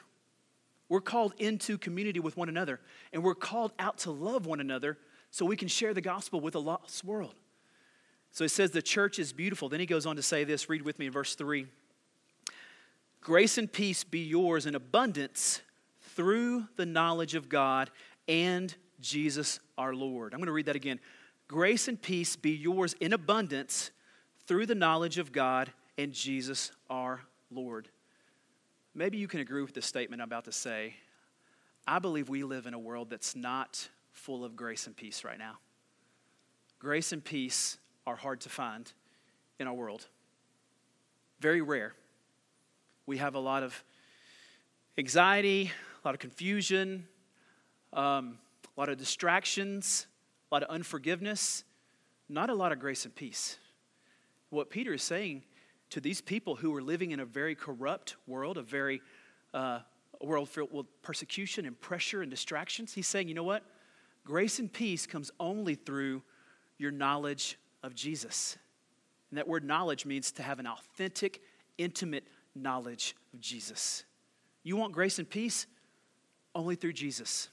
We're 0.90 1.02
called 1.02 1.34
into 1.38 1.78
community 1.78 2.20
with 2.20 2.36
one 2.36 2.50
another, 2.50 2.80
and 3.14 3.24
we're 3.24 3.36
called 3.36 3.74
out 3.78 4.00
to 4.00 4.12
love 4.12 4.48
one 4.48 4.60
another 4.60 4.98
so 5.30 5.46
we 5.46 5.56
can 5.56 5.68
share 5.68 5.94
the 5.94 6.02
gospel 6.02 6.42
with 6.42 6.56
a 6.56 6.60
lost 6.60 7.04
world. 7.04 7.36
So 8.32 8.44
he 8.44 8.48
says 8.50 8.72
the 8.72 8.82
church 8.82 9.20
is 9.20 9.32
beautiful. 9.32 9.70
Then 9.70 9.80
he 9.80 9.86
goes 9.86 10.06
on 10.06 10.16
to 10.16 10.22
say 10.22 10.44
this 10.44 10.68
read 10.68 10.82
with 10.82 11.00
me 11.00 11.06
in 11.06 11.12
verse 11.12 11.36
3 11.36 11.68
Grace 13.22 13.58
and 13.58 13.72
peace 13.72 14.04
be 14.04 14.20
yours 14.20 14.66
in 14.66 14.76
abundance 14.76 15.62
through 16.20 16.68
the 16.76 16.86
knowledge 16.86 17.34
of 17.34 17.48
God 17.48 17.90
and 18.28 18.76
Jesus 19.00 19.62
our 19.78 19.96
Lord. 19.96 20.34
I'm 20.34 20.42
going 20.42 20.48
to 20.48 20.52
read 20.52 20.66
that 20.66 20.76
again. 20.76 21.00
Grace 21.48 21.88
and 21.88 22.02
peace 22.02 22.36
be 22.36 22.52
yours 22.52 22.94
in 23.00 23.14
abundance 23.14 23.92
through 24.46 24.66
the 24.66 24.76
knowledge 24.76 25.18
of 25.18 25.32
God 25.32 25.72
and 25.98 26.12
Jesus 26.12 26.74
our 26.90 27.22
Lord. 27.50 27.88
Maybe 28.94 29.18
you 29.18 29.30
can 29.30 29.40
agree 29.40 29.62
with 29.62 29.74
the 29.74 29.82
statement 29.82 30.22
I'm 30.22 30.28
about 30.28 30.44
to 30.44 30.52
say. 30.52 30.96
I 31.88 32.00
believe 32.00 32.28
we 32.28 32.44
live 32.44 32.66
in 32.66 32.74
a 32.74 32.80
world 32.80 33.10
that's 33.10 33.34
not 33.34 33.88
full 34.12 34.44
of 34.44 34.58
grace 34.58 34.88
and 34.88 34.98
peace 34.98 35.24
right 35.24 35.40
now. 35.40 35.58
Grace 36.80 37.14
and 37.14 37.24
peace 37.24 37.78
are 38.06 38.18
hard 38.18 38.42
to 38.42 38.50
find 38.50 38.92
in 39.58 39.68
our 39.68 39.74
world, 39.74 40.06
very 41.40 41.62
rare. 41.62 41.94
We 43.06 43.20
have 43.20 43.36
a 43.36 43.40
lot 43.40 43.64
of 43.64 43.82
anxiety, 44.98 45.72
a 46.04 46.08
lot 46.08 46.14
of 46.14 46.20
confusion, 46.20 47.08
um, 47.94 48.38
a 48.76 48.80
lot 48.80 48.90
of 48.90 48.98
distractions, 48.98 50.08
a 50.52 50.56
lot 50.56 50.64
of 50.64 50.70
unforgiveness, 50.70 51.64
not 52.30 52.50
a 52.50 52.54
lot 52.54 52.72
of 52.72 52.80
grace 52.80 53.06
and 53.06 53.14
peace. 53.16 53.58
What 54.50 54.70
Peter 54.70 54.94
is 54.94 55.04
saying 55.04 55.44
to 55.90 56.00
these 56.00 56.22
people 56.22 56.56
who 56.56 56.72
were 56.72 56.82
living 56.82 57.12
in 57.12 57.20
a 57.20 57.26
very 57.26 57.56
corrupt 57.56 58.16
world, 58.28 58.58
a 58.58 58.62
very 58.62 59.02
uh, 59.54 59.80
world 60.22 60.50
filled 60.50 60.72
with 60.72 60.86
persecution 61.02 61.66
and 61.66 61.80
pressure 61.80 62.22
and 62.22 62.30
distractions, 62.30 62.94
he's 62.94 63.08
saying, 63.08 63.28
you 63.28 63.34
know 63.34 63.44
what? 63.44 63.64
Grace 64.24 64.60
and 64.60 64.72
peace 64.72 65.06
comes 65.06 65.32
only 65.40 65.76
through 65.76 66.22
your 66.78 66.92
knowledge 66.92 67.58
of 67.84 67.96
Jesus. 67.96 68.58
And 69.32 69.38
that 69.38 69.48
word 69.48 69.64
knowledge 69.64 70.06
means 70.06 70.32
to 70.34 70.44
have 70.44 70.60
an 70.60 70.68
authentic, 70.68 71.42
intimate 71.78 72.26
knowledge 72.56 73.16
of 73.34 73.40
Jesus. 73.40 74.04
You 74.64 74.76
want 74.76 74.94
grace 74.94 75.20
and 75.20 75.30
peace? 75.30 75.68
Only 76.60 76.76
through 76.76 76.92
Jesus. 76.92 77.48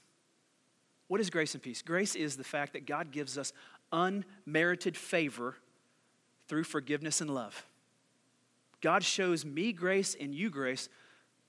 What 1.07 1.21
is 1.21 1.29
grace 1.29 1.53
and 1.53 1.63
peace? 1.63 1.81
Grace 1.81 2.13
is 2.13 2.35
the 2.35 2.43
fact 2.43 2.73
that 2.73 2.85
God 2.85 3.09
gives 3.09 3.37
us 3.37 3.53
unmerited 3.93 4.97
favor 4.97 5.55
through 6.49 6.65
forgiveness 6.65 7.21
and 7.21 7.33
love. 7.33 7.65
God 8.81 9.05
shows 9.05 9.45
me 9.45 9.71
grace 9.71 10.13
and 10.19 10.35
you 10.35 10.49
grace 10.49 10.89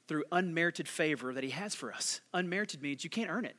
through 0.07 0.23
unmerited 0.31 0.87
favor 0.87 1.33
that 1.33 1.43
He 1.43 1.51
has 1.51 1.75
for 1.75 1.93
us. 1.93 2.21
Unmerited 2.33 2.81
means 2.81 3.03
you 3.03 3.11
can't 3.11 3.29
earn 3.29 3.45
it. 3.45 3.57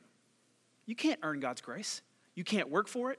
You 0.86 0.96
can't 0.96 1.20
earn 1.22 1.38
God's 1.38 1.60
grace. 1.60 2.00
You 2.34 2.42
can't 2.42 2.70
work 2.70 2.88
for 2.88 3.12
it. 3.12 3.18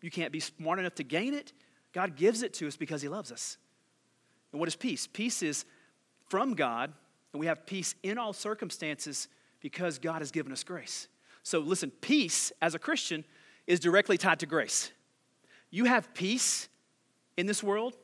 You 0.00 0.10
can't 0.10 0.32
be 0.32 0.40
smart 0.40 0.80
enough 0.80 0.96
to 0.96 1.04
gain 1.04 1.32
it. 1.32 1.52
God 1.92 2.16
gives 2.16 2.42
it 2.42 2.54
to 2.54 2.66
us 2.66 2.76
because 2.76 3.02
He 3.02 3.08
loves 3.08 3.30
us. 3.30 3.56
And 4.50 4.58
what 4.58 4.66
is 4.66 4.74
peace? 4.74 5.06
Peace 5.06 5.44
is 5.44 5.64
from 6.28 6.54
God, 6.54 6.92
and 7.32 7.38
we 7.38 7.46
have 7.46 7.66
peace 7.66 7.94
in 8.02 8.18
all 8.18 8.32
circumstances 8.32 9.28
because 9.60 9.98
God 9.98 10.20
has 10.20 10.30
given 10.30 10.52
us 10.52 10.64
grace. 10.64 11.08
So 11.42 11.60
listen, 11.60 11.90
peace 11.90 12.52
as 12.60 12.74
a 12.74 12.78
Christian 12.78 13.24
is 13.66 13.80
directly 13.80 14.18
tied 14.18 14.40
to 14.40 14.46
grace. 14.46 14.92
You 15.70 15.84
have 15.84 16.12
peace 16.14 16.68
in 17.36 17.46
this 17.46 17.62
world 17.62 17.96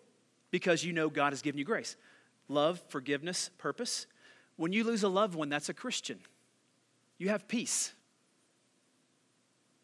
because 0.51 0.85
you 0.85 0.93
know 0.93 1.09
God 1.09 1.33
has 1.33 1.43
given 1.43 1.59
you 1.59 1.65
grace. 1.65 1.97
Love, 2.49 2.83
forgiveness, 2.89 3.51
purpose. 3.59 4.07
When 4.57 4.73
you 4.73 4.85
lose 4.85 5.03
a 5.03 5.09
loved 5.09 5.35
one, 5.35 5.49
that's 5.49 5.69
a 5.69 5.75
Christian. 5.75 6.21
You 7.19 7.31
have 7.31 7.49
peace. 7.49 7.93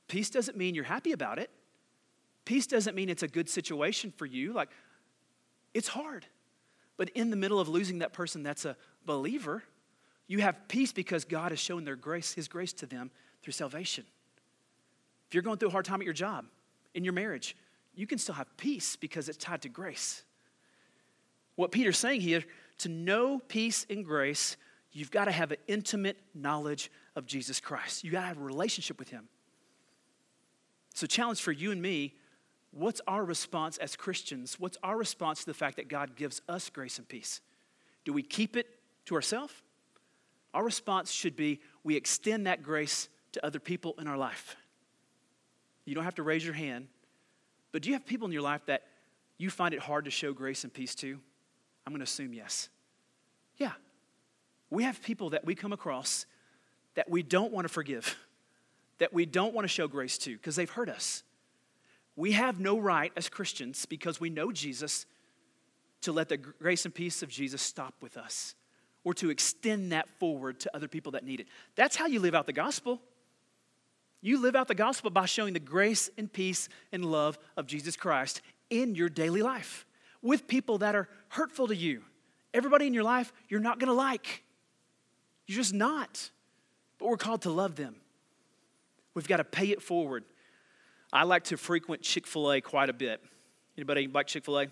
Peace 0.08 0.30
doesn't 0.30 0.56
mean 0.56 0.74
you're 0.74 0.84
happy 0.84 1.12
about 1.12 1.38
it. 1.38 1.50
Peace 2.44 2.66
doesn't 2.66 2.94
mean 2.94 3.08
it's 3.08 3.22
a 3.22 3.28
good 3.28 3.48
situation 3.48 4.12
for 4.16 4.26
you. 4.26 4.52
Like, 4.52 4.70
it's 5.72 5.88
hard. 5.88 6.26
But 6.96 7.10
in 7.10 7.30
the 7.30 7.36
middle 7.36 7.60
of 7.60 7.68
losing 7.68 8.00
that 8.00 8.12
person 8.12 8.42
that's 8.42 8.64
a 8.64 8.76
believer, 9.06 9.62
you 10.30 10.38
have 10.42 10.68
peace 10.68 10.92
because 10.92 11.24
God 11.24 11.50
has 11.50 11.58
shown 11.58 11.82
their 11.82 11.96
grace, 11.96 12.32
His 12.32 12.46
grace 12.46 12.72
to 12.74 12.86
them 12.86 13.10
through 13.42 13.52
salvation. 13.52 14.04
If 15.26 15.34
you're 15.34 15.42
going 15.42 15.58
through 15.58 15.70
a 15.70 15.72
hard 15.72 15.84
time 15.84 16.00
at 16.00 16.04
your 16.04 16.14
job, 16.14 16.44
in 16.94 17.02
your 17.02 17.12
marriage, 17.12 17.56
you 17.96 18.06
can 18.06 18.16
still 18.16 18.36
have 18.36 18.56
peace 18.56 18.94
because 18.94 19.28
it's 19.28 19.36
tied 19.36 19.62
to 19.62 19.68
grace. 19.68 20.22
What 21.56 21.72
Peter's 21.72 21.98
saying 21.98 22.20
here 22.20 22.44
to 22.78 22.88
know 22.88 23.40
peace 23.48 23.84
and 23.90 24.04
grace, 24.04 24.56
you've 24.92 25.10
got 25.10 25.24
to 25.24 25.32
have 25.32 25.50
an 25.50 25.58
intimate 25.66 26.16
knowledge 26.32 26.92
of 27.16 27.26
Jesus 27.26 27.58
Christ. 27.58 28.04
You 28.04 28.12
got 28.12 28.20
to 28.20 28.26
have 28.28 28.38
a 28.38 28.44
relationship 28.44 29.00
with 29.00 29.08
Him. 29.08 29.26
So, 30.94 31.08
challenge 31.08 31.40
for 31.40 31.50
you 31.50 31.72
and 31.72 31.82
me 31.82 32.14
what's 32.70 33.00
our 33.08 33.24
response 33.24 33.78
as 33.78 33.96
Christians? 33.96 34.60
What's 34.60 34.78
our 34.84 34.96
response 34.96 35.40
to 35.40 35.46
the 35.46 35.54
fact 35.54 35.74
that 35.74 35.88
God 35.88 36.14
gives 36.14 36.40
us 36.48 36.70
grace 36.70 36.98
and 36.98 37.08
peace? 37.08 37.40
Do 38.04 38.12
we 38.12 38.22
keep 38.22 38.56
it 38.56 38.68
to 39.06 39.16
ourselves? 39.16 39.54
Our 40.54 40.64
response 40.64 41.10
should 41.10 41.36
be 41.36 41.60
we 41.84 41.96
extend 41.96 42.46
that 42.46 42.62
grace 42.62 43.08
to 43.32 43.44
other 43.44 43.58
people 43.58 43.94
in 43.98 44.06
our 44.06 44.16
life. 44.16 44.56
You 45.84 45.94
don't 45.94 46.04
have 46.04 46.16
to 46.16 46.22
raise 46.22 46.44
your 46.44 46.54
hand, 46.54 46.88
but 47.72 47.82
do 47.82 47.88
you 47.88 47.94
have 47.94 48.06
people 48.06 48.26
in 48.26 48.32
your 48.32 48.42
life 48.42 48.62
that 48.66 48.82
you 49.38 49.50
find 49.50 49.74
it 49.74 49.80
hard 49.80 50.04
to 50.04 50.10
show 50.10 50.32
grace 50.32 50.64
and 50.64 50.72
peace 50.72 50.94
to? 50.96 51.18
I'm 51.86 51.92
going 51.92 52.00
to 52.00 52.04
assume 52.04 52.32
yes. 52.32 52.68
Yeah. 53.56 53.72
We 54.70 54.84
have 54.84 55.02
people 55.02 55.30
that 55.30 55.44
we 55.44 55.54
come 55.54 55.72
across 55.72 56.26
that 56.94 57.08
we 57.08 57.22
don't 57.22 57.52
want 57.52 57.64
to 57.66 57.72
forgive 57.72 58.16
that 59.00 59.12
we 59.12 59.26
don't 59.26 59.52
want 59.54 59.64
to 59.64 59.68
show 59.68 59.88
grace 59.88 60.16
to 60.18 60.36
because 60.36 60.54
they've 60.54 60.70
hurt 60.70 60.88
us. 60.88 61.24
We 62.16 62.32
have 62.32 62.60
no 62.60 62.78
right 62.78 63.10
as 63.16 63.28
Christians, 63.28 63.86
because 63.86 64.20
we 64.20 64.30
know 64.30 64.52
Jesus, 64.52 65.06
to 66.02 66.12
let 66.12 66.28
the 66.28 66.36
grace 66.36 66.84
and 66.84 66.94
peace 66.94 67.22
of 67.22 67.30
Jesus 67.30 67.62
stop 67.62 67.94
with 68.00 68.16
us 68.16 68.54
or 69.04 69.14
to 69.14 69.30
extend 69.30 69.92
that 69.92 70.08
forward 70.18 70.60
to 70.60 70.76
other 70.76 70.88
people 70.88 71.12
that 71.12 71.24
need 71.24 71.40
it. 71.40 71.48
That's 71.74 71.96
how 71.96 72.06
you 72.06 72.20
live 72.20 72.34
out 72.34 72.46
the 72.46 72.52
gospel. 72.52 73.00
You 74.20 74.40
live 74.40 74.54
out 74.54 74.68
the 74.68 74.74
gospel 74.74 75.10
by 75.10 75.24
showing 75.26 75.54
the 75.54 75.60
grace 75.60 76.10
and 76.18 76.30
peace 76.30 76.68
and 76.92 77.04
love 77.04 77.38
of 77.56 77.66
Jesus 77.66 77.96
Christ 77.96 78.42
in 78.68 78.94
your 78.94 79.08
daily 79.08 79.42
life 79.42 79.86
with 80.22 80.46
people 80.46 80.78
that 80.78 80.94
are 80.94 81.08
hurtful 81.28 81.68
to 81.68 81.76
you. 81.76 82.02
Everybody 82.52 82.86
in 82.86 82.94
your 82.94 83.04
life, 83.04 83.32
you're 83.48 83.60
not 83.60 83.78
gonna 83.78 83.94
like. 83.94 84.44
You're 85.46 85.56
just 85.56 85.74
not. 85.74 86.30
But 86.98 87.08
we're 87.08 87.16
called 87.16 87.42
to 87.42 87.50
love 87.50 87.76
them. 87.76 87.96
We've 89.14 89.26
got 89.26 89.38
to 89.38 89.44
pay 89.44 89.68
it 89.68 89.82
forward. 89.82 90.24
I 91.12 91.24
like 91.24 91.44
to 91.44 91.56
frequent 91.56 92.02
Chick 92.02 92.26
fil 92.26 92.52
A 92.52 92.60
quite 92.60 92.88
a 92.88 92.92
bit. 92.92 93.20
Anybody 93.76 94.06
like 94.06 94.26
Chick 94.28 94.44
fil 94.44 94.60
A? 94.60 94.66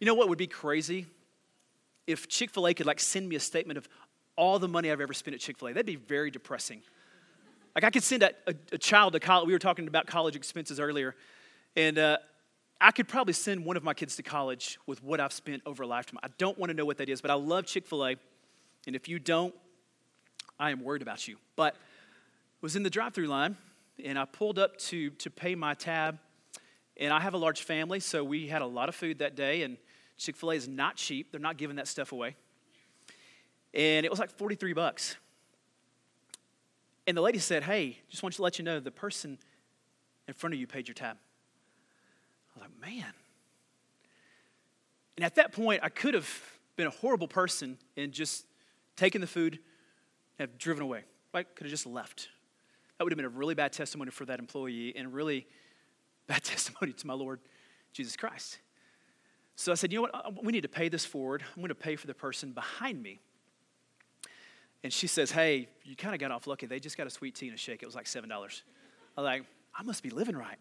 You 0.00 0.06
know 0.06 0.14
what 0.14 0.28
would 0.28 0.38
be 0.38 0.46
crazy? 0.46 1.06
If 2.06 2.28
Chick 2.28 2.50
fil 2.50 2.66
A 2.66 2.74
could 2.74 2.86
like 2.86 3.00
send 3.00 3.28
me 3.28 3.36
a 3.36 3.40
statement 3.40 3.78
of 3.78 3.88
all 4.36 4.58
the 4.58 4.68
money 4.68 4.90
I've 4.90 5.00
ever 5.00 5.14
spent 5.14 5.34
at 5.34 5.40
Chick 5.40 5.58
fil 5.58 5.68
A, 5.68 5.72
that'd 5.72 5.86
be 5.86 5.96
very 5.96 6.30
depressing. 6.30 6.82
Like 7.74 7.84
I 7.84 7.90
could 7.90 8.02
send 8.02 8.22
a, 8.22 8.30
a, 8.46 8.54
a 8.72 8.78
child 8.78 9.12
to 9.12 9.20
college. 9.20 9.46
We 9.46 9.52
were 9.52 9.58
talking 9.58 9.88
about 9.88 10.06
college 10.06 10.36
expenses 10.36 10.80
earlier. 10.80 11.14
And 11.74 11.98
uh, 11.98 12.18
I 12.80 12.90
could 12.90 13.08
probably 13.08 13.34
send 13.34 13.64
one 13.64 13.76
of 13.76 13.84
my 13.84 13.92
kids 13.92 14.16
to 14.16 14.22
college 14.22 14.78
with 14.86 15.02
what 15.02 15.20
I've 15.20 15.32
spent 15.32 15.62
over 15.66 15.82
a 15.82 15.86
lifetime. 15.86 16.18
I 16.22 16.28
don't 16.38 16.58
want 16.58 16.70
to 16.70 16.76
know 16.76 16.84
what 16.84 16.98
that 16.98 17.08
is, 17.08 17.20
but 17.20 17.30
I 17.30 17.34
love 17.34 17.66
Chick 17.66 17.86
fil 17.86 18.06
A. 18.06 18.16
And 18.86 18.96
if 18.96 19.08
you 19.08 19.18
don't, 19.18 19.54
I 20.58 20.70
am 20.70 20.82
worried 20.82 21.02
about 21.02 21.28
you. 21.28 21.36
But 21.54 21.76
was 22.62 22.76
in 22.76 22.82
the 22.82 22.90
drive-through 22.90 23.26
line, 23.26 23.56
and 24.02 24.18
I 24.18 24.24
pulled 24.24 24.58
up 24.58 24.78
to 24.78 25.10
to 25.10 25.30
pay 25.30 25.54
my 25.54 25.74
tab. 25.74 26.18
And 26.98 27.12
I 27.12 27.20
have 27.20 27.34
a 27.34 27.38
large 27.38 27.62
family, 27.62 28.00
so 28.00 28.24
we 28.24 28.46
had 28.46 28.62
a 28.62 28.66
lot 28.66 28.88
of 28.88 28.94
food 28.94 29.18
that 29.18 29.36
day. 29.36 29.62
And 29.64 29.76
Chick 30.18 30.36
fil 30.36 30.50
A 30.50 30.54
is 30.54 30.68
not 30.68 30.96
cheap, 30.96 31.30
they're 31.30 31.40
not 31.40 31.56
giving 31.56 31.76
that 31.76 31.88
stuff 31.88 32.12
away. 32.12 32.36
And 33.74 34.06
it 34.06 34.10
was 34.10 34.18
like 34.18 34.30
43 34.30 34.72
bucks. 34.72 35.16
And 37.06 37.16
the 37.16 37.20
lady 37.20 37.38
said, 37.38 37.62
Hey, 37.62 37.98
just 38.08 38.22
want 38.22 38.34
to 38.36 38.42
let 38.42 38.58
you 38.58 38.64
know 38.64 38.80
the 38.80 38.90
person 38.90 39.38
in 40.26 40.34
front 40.34 40.54
of 40.54 40.60
you 40.60 40.66
paid 40.66 40.88
your 40.88 40.94
tab. 40.94 41.16
I 41.16 42.58
was 42.58 42.62
like, 42.62 42.90
Man. 42.90 43.12
And 45.16 45.24
at 45.24 45.36
that 45.36 45.52
point, 45.52 45.80
I 45.82 45.88
could 45.88 46.14
have 46.14 46.28
been 46.76 46.86
a 46.86 46.90
horrible 46.90 47.28
person 47.28 47.78
and 47.96 48.12
just 48.12 48.46
taken 48.96 49.20
the 49.20 49.26
food 49.26 49.58
and 50.38 50.50
have 50.50 50.58
driven 50.58 50.82
away. 50.82 51.02
Right? 51.32 51.46
Could 51.54 51.64
have 51.64 51.70
just 51.70 51.86
left. 51.86 52.28
That 52.96 53.04
would 53.04 53.12
have 53.12 53.16
been 53.16 53.26
a 53.26 53.30
really 53.30 53.54
bad 53.54 53.72
testimony 53.72 54.10
for 54.10 54.24
that 54.24 54.38
employee 54.38 54.94
and 54.96 55.12
really 55.12 55.46
bad 56.26 56.42
testimony 56.44 56.92
to 56.94 57.06
my 57.06 57.14
Lord 57.14 57.40
Jesus 57.92 58.16
Christ. 58.16 58.58
So 59.56 59.72
I 59.72 59.74
said, 59.74 59.90
you 59.92 59.98
know 59.98 60.02
what? 60.02 60.14
Uh, 60.14 60.30
we 60.42 60.52
need 60.52 60.62
to 60.62 60.68
pay 60.68 60.88
this 60.88 61.04
forward. 61.04 61.42
I'm 61.42 61.62
going 61.62 61.68
to 61.68 61.74
pay 61.74 61.96
for 61.96 62.06
the 62.06 62.14
person 62.14 62.52
behind 62.52 63.02
me. 63.02 63.20
And 64.84 64.92
she 64.92 65.06
says, 65.06 65.30
hey, 65.30 65.68
you 65.82 65.96
kind 65.96 66.14
of 66.14 66.20
got 66.20 66.30
off 66.30 66.46
lucky. 66.46 66.66
They 66.66 66.78
just 66.78 66.96
got 66.96 67.06
a 67.06 67.10
sweet 67.10 67.34
tea 67.34 67.48
and 67.48 67.54
a 67.54 67.58
shake. 67.58 67.82
It 67.82 67.86
was 67.86 67.94
like 67.94 68.04
$7. 68.04 68.30
I 68.30 68.38
was 68.38 68.60
like, 69.16 69.44
I 69.74 69.82
must 69.82 70.02
be 70.02 70.10
living 70.10 70.36
right. 70.36 70.58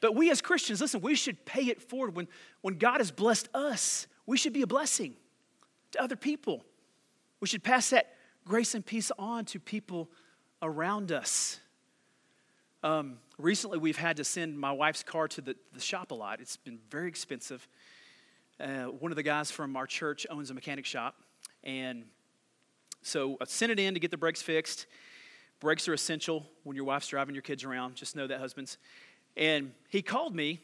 But 0.00 0.14
we 0.14 0.30
as 0.30 0.40
Christians, 0.40 0.80
listen, 0.80 1.00
we 1.00 1.14
should 1.14 1.44
pay 1.44 1.64
it 1.64 1.80
forward. 1.80 2.16
When, 2.16 2.26
when 2.62 2.78
God 2.78 2.98
has 2.98 3.10
blessed 3.10 3.48
us, 3.54 4.06
we 4.26 4.36
should 4.36 4.52
be 4.52 4.62
a 4.62 4.66
blessing 4.66 5.14
to 5.92 6.02
other 6.02 6.16
people. 6.16 6.64
We 7.40 7.48
should 7.48 7.62
pass 7.62 7.90
that 7.90 8.14
grace 8.44 8.74
and 8.74 8.84
peace 8.84 9.12
on 9.18 9.44
to 9.46 9.60
people 9.60 10.10
around 10.62 11.12
us. 11.12 11.60
Um, 12.82 13.18
recently, 13.36 13.78
we've 13.78 13.98
had 13.98 14.16
to 14.16 14.24
send 14.24 14.58
my 14.58 14.72
wife's 14.72 15.02
car 15.02 15.28
to 15.28 15.42
the, 15.42 15.54
the 15.74 15.80
shop 15.80 16.12
a 16.12 16.14
lot. 16.14 16.40
It's 16.40 16.56
been 16.56 16.78
very 16.90 17.08
expensive. 17.08 17.68
Uh, 18.58 18.84
one 18.84 19.12
of 19.12 19.16
the 19.16 19.22
guys 19.22 19.50
from 19.50 19.76
our 19.76 19.86
church 19.86 20.26
owns 20.30 20.50
a 20.50 20.54
mechanic 20.54 20.86
shop. 20.86 21.16
And 21.62 22.04
so 23.02 23.36
I 23.38 23.44
sent 23.44 23.70
it 23.70 23.78
in 23.78 23.92
to 23.92 24.00
get 24.00 24.10
the 24.10 24.16
brakes 24.16 24.40
fixed. 24.40 24.86
Brakes 25.60 25.88
are 25.88 25.92
essential 25.92 26.46
when 26.64 26.74
your 26.74 26.86
wife's 26.86 27.08
driving 27.08 27.34
your 27.34 27.42
kids 27.42 27.64
around. 27.64 27.96
Just 27.96 28.16
know 28.16 28.26
that, 28.26 28.40
husbands. 28.40 28.78
And 29.36 29.72
he 29.90 30.00
called 30.00 30.34
me. 30.34 30.60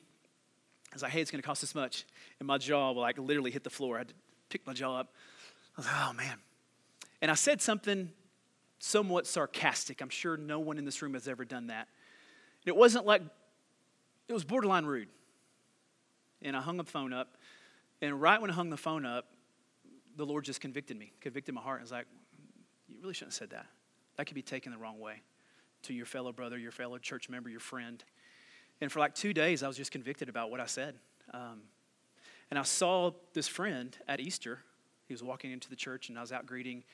I 0.90 0.94
was 0.94 1.02
like, 1.02 1.12
hey, 1.12 1.20
it's 1.20 1.31
going 1.31 1.42
to 1.42 1.46
cost 1.46 1.61
this 1.61 1.74
much. 1.74 2.07
And 2.40 2.46
my 2.46 2.57
jaw, 2.57 2.90
like, 2.92 3.18
literally 3.18 3.50
hit 3.50 3.62
the 3.62 3.70
floor. 3.70 3.96
I 3.96 3.98
had 3.98 4.09
to 4.09 4.14
pick 4.48 4.66
my 4.66 4.72
jaw 4.72 5.00
up. 5.00 5.12
I 5.76 5.81
was 5.81 5.87
like, 5.87 5.96
oh, 5.98 6.12
man. 6.14 6.38
And 7.20 7.31
I 7.31 7.35
said 7.35 7.61
something 7.61 8.11
somewhat 8.79 9.26
sarcastic. 9.26 10.00
I'm 10.00 10.09
sure 10.09 10.38
no 10.38 10.61
one 10.61 10.79
in 10.79 10.87
this 10.87 11.02
room 11.02 11.12
has 11.12 11.29
ever 11.29 11.44
done 11.44 11.66
that. 11.66 11.88
It 12.66 12.76
wasn't 12.76 13.07
like, 13.07 13.22
it 14.29 14.33
was 14.33 14.44
borderline 14.44 14.85
rude. 14.85 15.09
And 16.42 16.57
I 16.57 16.61
hung 16.61 16.76
the 16.76 16.85
phone 16.85 17.12
up. 17.12 17.37
And 18.02 18.20
right 18.20 18.40
when 18.40 18.50
I 18.50 18.52
hung 18.52 18.68
the 18.68 18.76
phone 18.76 19.07
up, 19.07 19.26
the 20.16 20.26
Lord 20.26 20.44
just 20.44 20.61
convicted 20.61 20.98
me, 20.98 21.12
convicted 21.20 21.55
my 21.55 21.61
heart. 21.61 21.81
I 21.81 21.83
was 21.83 21.92
like, 21.92 22.07
you 22.88 22.96
really 23.00 23.14
shouldn't 23.14 23.33
have 23.33 23.38
said 23.38 23.50
that. 23.50 23.66
That 24.16 24.26
could 24.26 24.35
be 24.35 24.42
taken 24.42 24.72
the 24.72 24.79
wrong 24.79 24.98
way 24.98 25.22
to 25.83 25.94
your 25.94 26.07
fellow 26.07 26.33
brother, 26.33 26.59
your 26.59 26.72
fellow 26.72 26.98
church 26.98 27.29
member, 27.29 27.48
your 27.48 27.61
friend. 27.61 28.02
And 28.81 28.90
for 28.90 28.98
like 28.98 29.14
two 29.14 29.33
days, 29.33 29.62
I 29.62 29.68
was 29.68 29.76
just 29.76 29.90
convicted 29.90 30.29
about 30.29 30.50
what 30.50 30.61
I 30.61 30.66
said. 30.66 30.96
Um, 31.33 31.62
and 32.50 32.59
I 32.59 32.62
saw 32.62 33.12
this 33.33 33.48
friend 33.48 33.96
at 34.09 34.20
Easter. 34.20 34.61
He 35.07 35.14
was 35.14 35.22
walking 35.22 35.52
into 35.52 35.68
the 35.68 35.76
church, 35.76 36.09
and 36.09 36.18
I 36.18 36.20
was 36.20 36.33
out 36.33 36.46
greeting. 36.46 36.85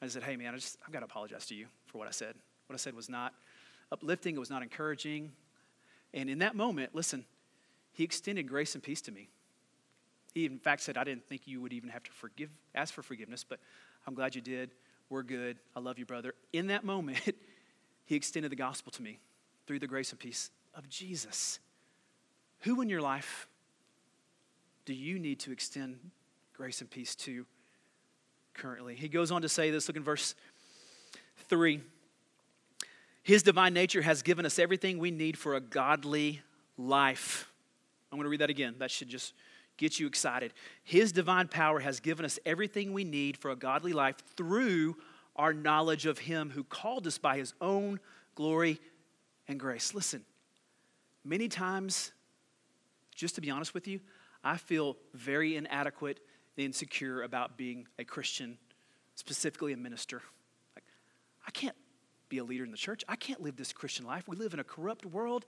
I 0.00 0.08
said, 0.08 0.22
Hey, 0.22 0.36
man, 0.36 0.54
I 0.54 0.56
just, 0.56 0.78
I've 0.84 0.92
got 0.92 1.00
to 1.00 1.04
apologize 1.04 1.46
to 1.46 1.54
you 1.54 1.66
for 1.86 1.98
what 1.98 2.08
I 2.08 2.10
said. 2.10 2.34
What 2.66 2.74
I 2.74 2.78
said 2.78 2.94
was 2.94 3.08
not 3.08 3.34
uplifting, 3.92 4.34
it 4.34 4.38
was 4.38 4.50
not 4.50 4.62
encouraging. 4.62 5.32
And 6.14 6.28
in 6.28 6.38
that 6.38 6.56
moment, 6.56 6.94
listen, 6.94 7.24
he 7.92 8.02
extended 8.02 8.48
grace 8.48 8.74
and 8.74 8.82
peace 8.82 9.02
to 9.02 9.12
me. 9.12 9.28
He, 10.34 10.46
in 10.46 10.58
fact, 10.58 10.82
said, 10.82 10.96
I 10.96 11.04
didn't 11.04 11.28
think 11.28 11.42
you 11.46 11.60
would 11.60 11.72
even 11.72 11.90
have 11.90 12.02
to 12.04 12.10
forgive, 12.10 12.48
ask 12.74 12.94
for 12.94 13.02
forgiveness, 13.02 13.44
but 13.44 13.60
I'm 14.06 14.14
glad 14.14 14.34
you 14.34 14.40
did. 14.40 14.70
We're 15.10 15.22
good. 15.22 15.58
I 15.76 15.80
love 15.80 15.98
you, 15.98 16.06
brother. 16.06 16.34
In 16.54 16.68
that 16.68 16.84
moment, 16.84 17.20
he 18.06 18.16
extended 18.16 18.50
the 18.50 18.56
gospel 18.56 18.90
to 18.92 19.02
me 19.02 19.18
through 19.66 19.78
the 19.78 19.86
grace 19.86 20.10
and 20.10 20.18
peace 20.18 20.50
of 20.74 20.88
Jesus. 20.88 21.58
Who 22.60 22.80
in 22.80 22.88
your 22.88 23.02
life 23.02 23.46
do 24.86 24.94
you 24.94 25.18
need 25.18 25.40
to 25.40 25.52
extend 25.52 25.98
grace 26.54 26.80
and 26.80 26.90
peace 26.90 27.14
to 27.16 27.44
currently? 28.54 28.94
He 28.94 29.08
goes 29.08 29.30
on 29.30 29.42
to 29.42 29.48
say 29.48 29.70
this, 29.70 29.86
look 29.86 29.96
in 29.96 30.02
verse 30.02 30.34
3. 31.48 31.82
His 33.22 33.42
divine 33.42 33.72
nature 33.72 34.02
has 34.02 34.22
given 34.22 34.44
us 34.44 34.58
everything 34.58 34.98
we 34.98 35.10
need 35.10 35.38
for 35.38 35.54
a 35.54 35.60
godly 35.60 36.40
life. 36.76 37.50
I'm 38.10 38.18
going 38.18 38.24
to 38.24 38.30
read 38.30 38.40
that 38.40 38.50
again. 38.50 38.74
That 38.78 38.90
should 38.90 39.08
just 39.08 39.32
get 39.76 39.98
you 39.98 40.06
excited. 40.06 40.52
His 40.82 41.12
divine 41.12 41.48
power 41.48 41.80
has 41.80 42.00
given 42.00 42.24
us 42.24 42.38
everything 42.44 42.92
we 42.92 43.04
need 43.04 43.36
for 43.36 43.50
a 43.50 43.56
godly 43.56 43.92
life 43.92 44.16
through 44.36 44.96
our 45.36 45.52
knowledge 45.52 46.06
of 46.06 46.18
Him 46.18 46.50
who 46.50 46.64
called 46.64 47.06
us 47.06 47.18
by 47.18 47.36
His 47.36 47.54
own 47.60 48.00
glory 48.34 48.80
and 49.48 49.58
grace. 49.58 49.94
Listen, 49.94 50.24
many 51.24 51.48
times, 51.48 52.12
just 53.14 53.34
to 53.36 53.40
be 53.40 53.50
honest 53.50 53.72
with 53.72 53.86
you, 53.86 54.00
I 54.44 54.56
feel 54.56 54.96
very 55.14 55.56
inadequate 55.56 56.20
and 56.56 56.66
insecure 56.66 57.22
about 57.22 57.56
being 57.56 57.86
a 57.98 58.04
Christian, 58.04 58.58
specifically 59.14 59.72
a 59.72 59.76
minister. 59.76 60.22
Like, 60.74 60.84
I 61.46 61.50
can't 61.50 61.76
be 62.32 62.38
a 62.38 62.44
leader 62.44 62.64
in 62.64 62.70
the 62.70 62.78
church. 62.78 63.04
I 63.06 63.14
can't 63.14 63.42
live 63.42 63.56
this 63.56 63.74
Christian 63.74 64.06
life. 64.06 64.26
We 64.26 64.36
live 64.36 64.54
in 64.54 64.58
a 64.58 64.64
corrupt 64.64 65.04
world, 65.04 65.44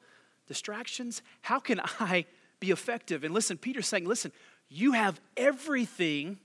distractions. 0.47 1.23
How 1.41 1.59
can 1.59 1.81
I 2.01 2.27
be 2.61 2.71
effective? 2.71 3.25
And 3.25 3.33
listen, 3.33 3.57
Peter's 3.57 3.89
saying, 3.89 4.05
listen, 4.05 4.33
you 4.69 4.93
have 4.93 5.19
everything 5.35 6.39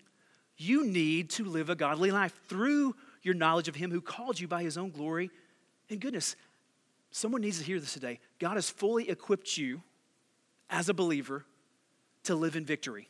you 0.58 0.86
need 0.86 1.30
to 1.32 1.43
live 1.43 1.69
a 1.69 1.75
godly 1.75 2.10
life 2.10 2.34
through 2.47 2.95
your 3.21 3.34
knowledge 3.34 3.67
of 3.67 3.75
Him 3.75 3.91
who 3.91 3.99
called 3.99 4.39
you 4.39 4.47
by 4.47 4.63
His 4.63 4.78
own 4.78 4.91
glory 4.91 5.30
and 5.89 5.99
goodness. 5.99 6.38
Someone 7.12 7.41
needs 7.41 7.60
to 7.60 7.65
hear 7.65 7.80
this 7.82 7.93
today. 7.93 8.21
God 8.39 8.56
has 8.56 8.69
fully 8.69 9.10
equipped 9.10 9.58
you 9.58 9.82
as 10.69 10.88
a 10.88 10.93
believer 10.93 11.43
to 12.23 12.36
live 12.36 12.56
in 12.56 12.63
victory. 12.63 13.10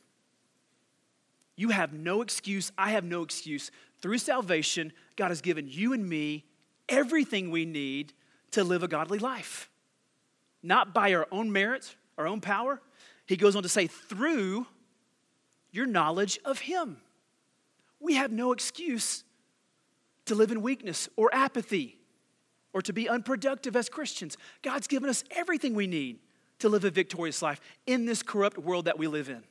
You 1.55 1.69
have 1.69 1.93
no 1.93 2.23
excuse. 2.23 2.71
I 2.75 2.91
have 2.91 3.03
no 3.03 3.21
excuse. 3.21 3.69
Through 4.01 4.17
salvation, 4.17 4.93
God 5.15 5.27
has 5.27 5.41
given 5.41 5.67
you 5.67 5.93
and 5.93 6.09
me 6.09 6.45
everything 6.89 7.51
we 7.51 7.65
need 7.65 8.13
to 8.51 8.63
live 8.63 8.83
a 8.83 8.87
godly 8.87 9.19
life. 9.19 9.69
Not 10.61 10.93
by 10.93 11.13
our 11.13 11.27
own 11.31 11.51
merits, 11.51 11.95
our 12.17 12.27
own 12.27 12.41
power. 12.41 12.81
He 13.25 13.37
goes 13.37 13.55
on 13.55 13.63
to 13.63 13.69
say, 13.69 13.87
through 13.87 14.67
your 15.71 15.85
knowledge 15.85 16.39
of 16.45 16.59
Him. 16.59 16.97
We 17.99 18.15
have 18.15 18.31
no 18.31 18.51
excuse 18.51 19.23
to 20.25 20.35
live 20.35 20.51
in 20.51 20.61
weakness 20.61 21.09
or 21.15 21.33
apathy 21.33 21.97
or 22.73 22.81
to 22.81 22.93
be 22.93 23.09
unproductive 23.09 23.75
as 23.75 23.89
Christians. 23.89 24.37
God's 24.61 24.87
given 24.87 25.09
us 25.09 25.23
everything 25.31 25.73
we 25.73 25.87
need 25.87 26.19
to 26.59 26.69
live 26.69 26.83
a 26.85 26.91
victorious 26.91 27.41
life 27.41 27.59
in 27.87 28.05
this 28.05 28.21
corrupt 28.21 28.57
world 28.57 28.85
that 28.85 28.97
we 28.97 29.07
live 29.07 29.29
in. 29.29 29.43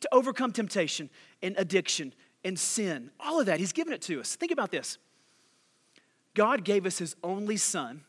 To 0.00 0.08
overcome 0.12 0.52
temptation 0.52 1.10
and 1.42 1.56
addiction 1.58 2.12
and 2.44 2.58
sin, 2.58 3.10
all 3.18 3.40
of 3.40 3.46
that, 3.46 3.58
He's 3.58 3.72
given 3.72 3.92
it 3.92 4.02
to 4.02 4.20
us. 4.20 4.36
Think 4.36 4.52
about 4.52 4.70
this 4.70 4.98
God 6.38 6.62
gave 6.62 6.86
us 6.86 6.98
His 6.98 7.16
only 7.24 7.56
Son 7.56 8.04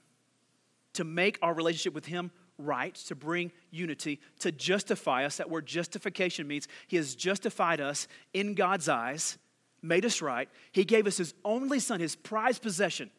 to 0.94 1.04
make 1.04 1.40
our 1.42 1.52
relationship 1.52 1.96
with 1.96 2.06
Him 2.06 2.30
right, 2.60 2.94
to 2.94 3.16
bring 3.16 3.52
unity, 3.72 4.20
to 4.42 4.52
justify 4.52 5.26
us. 5.26 5.38
That 5.38 5.50
word 5.50 5.66
justification 5.66 6.48
means 6.48 6.68
He 6.88 6.98
has 6.98 7.16
justified 7.16 7.82
us 7.82 8.08
in 8.32 8.54
God's 8.54 8.88
eyes, 8.88 9.40
made 9.82 10.06
us 10.06 10.22
right. 10.22 10.48
He 10.72 10.86
gave 10.86 11.08
us 11.08 11.18
His 11.18 11.34
only 11.44 11.80
Son, 11.80 12.00
His 12.00 12.16
prized 12.16 12.62
possession. 12.62 13.10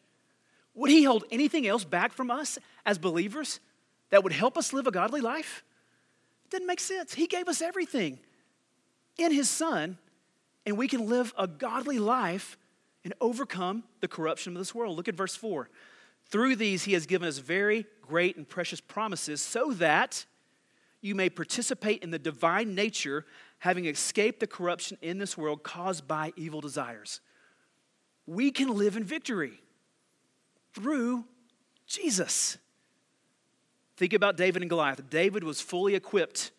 Would 0.75 0.91
He 0.91 1.03
hold 1.03 1.25
anything 1.29 1.67
else 1.67 1.83
back 1.83 2.13
from 2.13 2.31
us 2.31 2.57
as 2.85 2.97
believers 2.97 3.59
that 4.11 4.23
would 4.23 4.31
help 4.31 4.57
us 4.57 4.71
live 4.71 4.87
a 4.87 4.91
godly 4.91 5.19
life? 5.19 5.65
It 6.45 6.51
didn't 6.51 6.67
make 6.67 6.79
sense. 6.79 7.13
He 7.13 7.27
gave 7.27 7.49
us 7.49 7.61
everything 7.61 8.17
in 9.17 9.33
His 9.33 9.49
Son, 9.49 9.97
and 10.65 10.77
we 10.77 10.87
can 10.87 11.09
live 11.09 11.33
a 11.37 11.47
godly 11.47 11.99
life 11.99 12.57
and 13.03 13.13
overcome 13.19 13.83
the 13.99 14.07
corruption 14.07 14.53
of 14.53 14.59
this 14.59 14.75
world. 14.75 14.95
Look 14.95 15.07
at 15.07 15.15
verse 15.15 15.35
4. 15.35 15.69
Through 16.25 16.55
these, 16.55 16.83
he 16.83 16.93
has 16.93 17.05
given 17.05 17.27
us 17.27 17.39
very 17.39 17.85
great 18.01 18.37
and 18.37 18.47
precious 18.47 18.79
promises 18.79 19.41
so 19.41 19.71
that 19.73 20.25
you 21.01 21.15
may 21.15 21.29
participate 21.29 22.03
in 22.03 22.11
the 22.11 22.19
divine 22.19 22.75
nature, 22.75 23.25
having 23.59 23.85
escaped 23.85 24.39
the 24.39 24.47
corruption 24.47 24.97
in 25.01 25.17
this 25.17 25.37
world 25.37 25.63
caused 25.63 26.07
by 26.07 26.31
evil 26.35 26.61
desires. 26.61 27.21
We 28.27 28.51
can 28.51 28.69
live 28.69 28.95
in 28.95 29.03
victory 29.03 29.61
through 30.73 31.25
Jesus. 31.87 32.57
Think 33.97 34.13
about 34.13 34.37
David 34.37 34.61
and 34.61 34.69
Goliath. 34.69 35.09
David 35.09 35.43
was 35.43 35.59
fully 35.59 35.95
equipped 35.95 36.51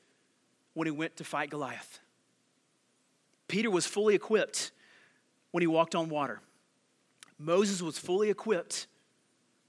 when 0.74 0.86
he 0.86 0.90
went 0.90 1.16
to 1.16 1.24
fight 1.24 1.50
Goliath. 1.50 2.00
Peter 3.48 3.70
was 3.70 3.86
fully 3.86 4.14
equipped 4.14 4.72
when 5.52 5.62
he 5.62 5.66
walked 5.66 5.94
on 5.94 6.08
water. 6.08 6.40
Moses 7.38 7.80
was 7.80 7.98
fully 7.98 8.28
equipped 8.30 8.86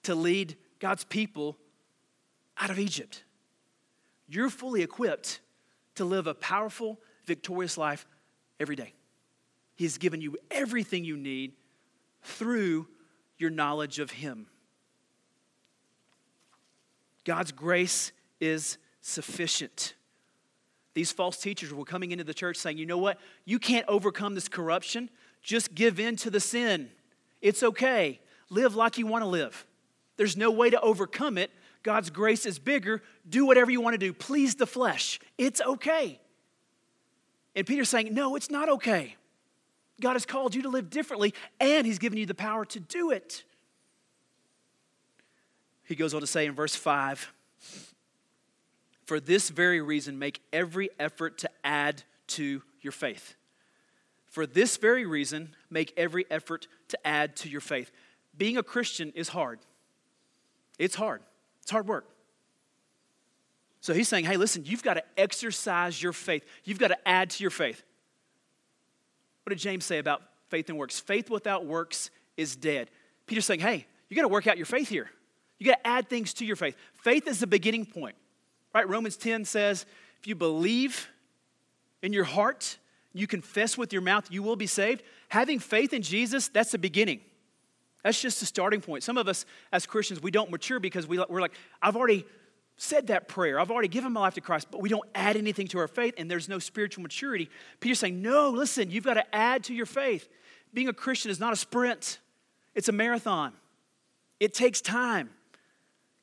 to 0.03 0.15
lead 0.15 0.57
God's 0.79 1.03
people 1.03 1.57
out 2.57 2.69
of 2.69 2.79
Egypt. 2.79 3.23
You're 4.27 4.49
fully 4.49 4.81
equipped 4.81 5.39
to 5.95 6.05
live 6.05 6.27
a 6.27 6.33
powerful, 6.33 6.99
victorious 7.25 7.77
life 7.77 8.05
every 8.59 8.75
day. 8.75 8.93
He's 9.75 9.97
given 9.97 10.21
you 10.21 10.37
everything 10.51 11.03
you 11.03 11.17
need 11.17 11.53
through 12.21 12.87
your 13.37 13.49
knowledge 13.49 13.99
of 13.99 14.11
Him. 14.11 14.47
God's 17.25 17.51
grace 17.51 18.11
is 18.39 18.77
sufficient. 19.01 19.95
These 20.93 21.11
false 21.11 21.37
teachers 21.37 21.73
were 21.73 21.85
coming 21.85 22.11
into 22.11 22.23
the 22.23 22.33
church 22.33 22.57
saying, 22.57 22.77
you 22.77 22.85
know 22.85 22.97
what? 22.97 23.19
You 23.45 23.57
can't 23.59 23.85
overcome 23.87 24.35
this 24.35 24.47
corruption. 24.47 25.09
Just 25.43 25.75
give 25.75 25.99
in 25.99 26.15
to 26.17 26.29
the 26.29 26.39
sin. 26.39 26.89
It's 27.41 27.61
okay. 27.61 28.19
Live 28.49 28.75
like 28.75 28.97
you 28.97 29.05
want 29.05 29.23
to 29.23 29.27
live. 29.27 29.65
There's 30.15 30.37
no 30.37 30.49
way 30.49 30.69
to 30.69 30.79
overcome 30.79 31.37
it. 31.37 31.51
God's 31.83 32.09
grace 32.09 32.45
is 32.45 32.59
bigger. 32.59 33.03
Do 33.27 33.45
whatever 33.45 33.69
you 33.69 33.81
want 33.81 33.93
to 33.93 33.97
do. 33.97 34.13
Please 34.13 34.55
the 34.55 34.65
flesh. 34.65 35.19
It's 35.37 35.59
okay. 35.61 36.19
And 37.55 37.67
Peter's 37.67 37.89
saying, 37.89 38.13
no, 38.13 38.35
it's 38.35 38.49
not 38.49 38.69
okay. 38.69 39.17
God 39.99 40.13
has 40.13 40.25
called 40.25 40.55
you 40.55 40.63
to 40.63 40.69
live 40.69 40.89
differently, 40.89 41.33
and 41.59 41.85
He's 41.85 41.99
given 41.99 42.17
you 42.17 42.25
the 42.25 42.33
power 42.33 42.65
to 42.65 42.79
do 42.79 43.11
it. 43.11 43.43
He 45.83 45.95
goes 45.95 46.13
on 46.13 46.21
to 46.21 46.27
say 46.27 46.45
in 46.45 46.55
verse 46.55 46.75
5 46.75 47.31
For 49.05 49.19
this 49.19 49.49
very 49.49 49.81
reason, 49.81 50.17
make 50.17 50.41
every 50.51 50.89
effort 50.99 51.37
to 51.39 51.49
add 51.63 52.03
to 52.27 52.63
your 52.81 52.91
faith. 52.91 53.35
For 54.33 54.47
this 54.47 54.77
very 54.77 55.05
reason, 55.05 55.53
make 55.69 55.93
every 55.95 56.25
effort 56.31 56.67
to 56.87 57.07
add 57.07 57.35
to 57.35 57.49
your 57.49 57.61
faith. 57.61 57.91
Being 58.35 58.57
a 58.57 58.63
Christian 58.63 59.13
is 59.13 59.29
hard. 59.29 59.59
It's 60.79 60.95
hard. 60.95 61.21
It's 61.61 61.69
hard 61.69 61.87
work. 61.87 62.09
So 63.79 63.93
he's 63.93 64.07
saying, 64.07 64.25
hey, 64.25 64.37
listen, 64.37 64.63
you've 64.65 64.81
got 64.81 64.95
to 64.95 65.03
exercise 65.19 66.01
your 66.01 66.13
faith. 66.13 66.43
You've 66.63 66.79
got 66.79 66.87
to 66.87 67.07
add 67.07 67.29
to 67.29 67.43
your 67.43 67.51
faith. 67.51 67.83
What 69.43 69.51
did 69.51 69.59
James 69.59 69.85
say 69.85 69.99
about 69.99 70.23
faith 70.49 70.67
and 70.67 70.79
works? 70.79 70.99
Faith 70.99 71.29
without 71.29 71.67
works 71.67 72.09
is 72.35 72.55
dead. 72.55 72.89
Peter's 73.27 73.45
saying, 73.45 73.59
hey, 73.59 73.85
you 74.09 74.15
got 74.15 74.23
to 74.23 74.29
work 74.29 74.47
out 74.47 74.57
your 74.57 74.65
faith 74.65 74.89
here. 74.89 75.11
You 75.59 75.67
got 75.67 75.83
to 75.83 75.87
add 75.87 76.09
things 76.09 76.33
to 76.35 76.45
your 76.45 76.55
faith. 76.55 76.75
Faith 77.03 77.27
is 77.27 77.39
the 77.39 77.45
beginning 77.45 77.85
point, 77.85 78.15
right? 78.73 78.89
Romans 78.89 79.15
10 79.15 79.45
says, 79.45 79.85
if 80.19 80.25
you 80.25 80.33
believe 80.33 81.07
in 82.01 82.13
your 82.13 82.23
heart, 82.23 82.79
you 83.13 83.27
confess 83.27 83.77
with 83.77 83.93
your 83.93 84.01
mouth, 84.01 84.29
you 84.31 84.43
will 84.43 84.55
be 84.55 84.67
saved. 84.67 85.03
Having 85.29 85.59
faith 85.59 85.93
in 85.93 86.01
Jesus, 86.01 86.47
that's 86.47 86.71
the 86.71 86.77
beginning. 86.77 87.21
That's 88.03 88.21
just 88.21 88.39
the 88.39 88.45
starting 88.45 88.81
point. 88.81 89.03
Some 89.03 89.17
of 89.17 89.27
us 89.27 89.45
as 89.71 89.85
Christians, 89.85 90.21
we 90.21 90.31
don't 90.31 90.51
mature 90.51 90.79
because 90.79 91.07
we, 91.07 91.23
we're 91.29 91.41
like, 91.41 91.53
I've 91.81 91.95
already 91.95 92.25
said 92.75 93.07
that 93.07 93.27
prayer. 93.27 93.59
I've 93.59 93.71
already 93.71 93.87
given 93.87 94.11
my 94.11 94.21
life 94.21 94.33
to 94.33 94.41
Christ, 94.41 94.67
but 94.71 94.81
we 94.81 94.89
don't 94.89 95.07
add 95.15 95.37
anything 95.37 95.67
to 95.67 95.79
our 95.79 95.87
faith 95.87 96.15
and 96.17 96.29
there's 96.29 96.49
no 96.49 96.59
spiritual 96.59 97.03
maturity. 97.03 97.49
Peter's 97.79 97.99
saying, 97.99 98.21
No, 98.21 98.49
listen, 98.49 98.91
you've 98.91 99.05
got 99.05 99.13
to 99.13 99.35
add 99.35 99.63
to 99.65 99.73
your 99.73 99.85
faith. 99.85 100.27
Being 100.73 100.89
a 100.89 100.93
Christian 100.93 101.31
is 101.31 101.39
not 101.39 101.53
a 101.53 101.55
sprint, 101.55 102.19
it's 102.73 102.89
a 102.89 102.91
marathon. 102.91 103.53
It 104.39 104.53
takes 104.53 104.81
time. 104.81 105.29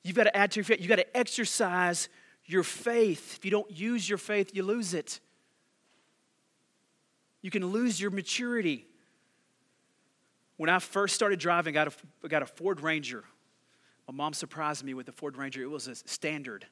You've 0.03 0.17
got 0.17 0.25
to 0.25 0.37
add 0.37 0.51
to 0.53 0.57
your 0.61 0.65
faith. 0.65 0.81
You've 0.81 0.89
got 0.89 0.97
to 0.97 1.17
exercise 1.17 2.09
your 2.45 2.65
faith. 2.65 3.37
If 3.37 3.45
you 3.45 3.51
don't 3.51 3.71
use 3.71 4.09
your 4.09 4.19
faith, 4.19 4.51
you 4.55 4.63
lose 4.63 4.93
it. 4.93 5.21
You 7.43 7.51
can 7.51 7.67
lose 7.67 8.01
your 8.01 8.11
maturity. 8.11 8.87
When 10.57 10.69
I 10.69 10.79
first 10.79 11.15
started 11.15 11.39
driving, 11.39 11.77
I 11.77 11.85
got 11.85 11.89
a, 11.89 11.97
I 12.25 12.29
got 12.29 12.43
a 12.43 12.47
Ford 12.47 12.81
Ranger. 12.81 13.25
My 14.07 14.15
mom 14.15 14.33
surprised 14.35 14.85
me 14.85 14.93
with 14.93 15.07
the 15.07 15.13
Ford 15.13 15.37
Ranger. 15.37 15.63
It 15.63 15.71
was 15.71 15.89
a 15.89 15.95
standard. 15.95 16.67